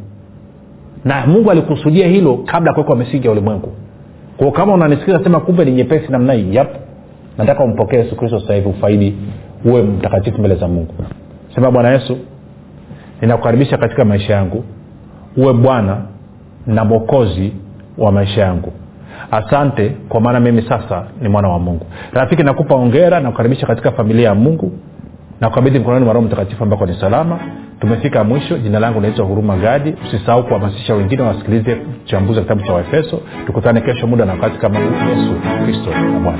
Na 1.06 1.28
mungu 1.28 1.52
alikusudia 1.52 2.08
hilo 2.08 2.38
kabla 2.46 2.70
ya 2.70 2.74
kuwekwa 2.74 2.96
misingi 2.96 3.26
ya 3.28 3.32
ulimwengu. 3.32 3.72
Kwao 4.38 4.52
kama 4.52 4.74
unanisikiza 4.74 5.24
sema 5.24 5.40
kumbe 5.40 5.66
ni 5.66 5.72
nyepesi 5.72 6.12
namna 6.12 6.34
hii. 6.34 6.56
Yap 6.56 6.85
nataka 7.38 7.64
umpokee 7.64 7.98
yesu 7.98 8.16
kristo 8.16 8.40
sasa 8.40 8.54
hivi 8.54 8.70
ufaidi 8.70 9.16
uwe 9.66 9.82
mtakatifu 9.82 10.40
mbele 10.40 10.56
za 10.56 10.68
mungu. 10.68 10.94
Sema 11.56 11.72
bwana 11.72 11.90
yesu 11.92 12.18
ninakukaribisha 13.22 13.78
katika 13.78 14.06
maisha 14.06 14.34
yangu. 14.34 14.64
Uwe 15.38 15.54
bwana 15.54 16.02
na 16.68 16.86
mwokozi 16.86 17.54
wa 17.98 18.12
maisha 18.12 18.42
yangu. 18.42 18.72
Asante 19.32 19.90
kwa 20.10 20.22
maana 20.22 20.40
mimi 20.40 20.62
sasa 20.62 21.04
ni 21.22 21.30
mwana 21.30 21.48
wa 21.50 21.60
mungu. 21.60 21.86
Rafiki 22.14 22.44
nakupa 22.44 22.76
ongera 22.76 23.20
na 23.20 23.32
kukaribisha 23.32 23.68
katika 23.68 23.92
familia 23.92 24.28
ya 24.28 24.36
mungu 24.36 24.72
na 25.42 25.50
kukabidhi 25.50 25.80
mkononi 25.80 26.06
mwa 26.06 26.22
mtakatifu 26.22 26.64
ambako 26.64 26.86
ni 26.86 27.00
salama. 27.00 27.40
Tumefika 27.80 28.24
mwisho. 28.24 28.58
Jina 28.58 28.80
langu 28.80 29.02
naitwa 29.02 29.26
huruma 29.26 29.58
gadi. 29.58 29.96
Usisahau 30.08 30.44
kuhamasisha 30.44 30.94
wengine 30.96 31.22
wasikilize 31.24 31.78
uchambuzi 32.06 32.40
wa 32.40 32.44
kitabu 32.44 32.62
cha 32.62 32.74
waefeso. 32.74 33.22
Tukutane 33.46 33.82
kesho 33.82 34.08
muda 34.08 34.26
na 34.26 34.32
wakati 34.34 34.58
kama 34.58 34.80
yesu 34.80 35.34
kristo 35.66 35.90
na 35.90 36.20
bwana 36.20 36.40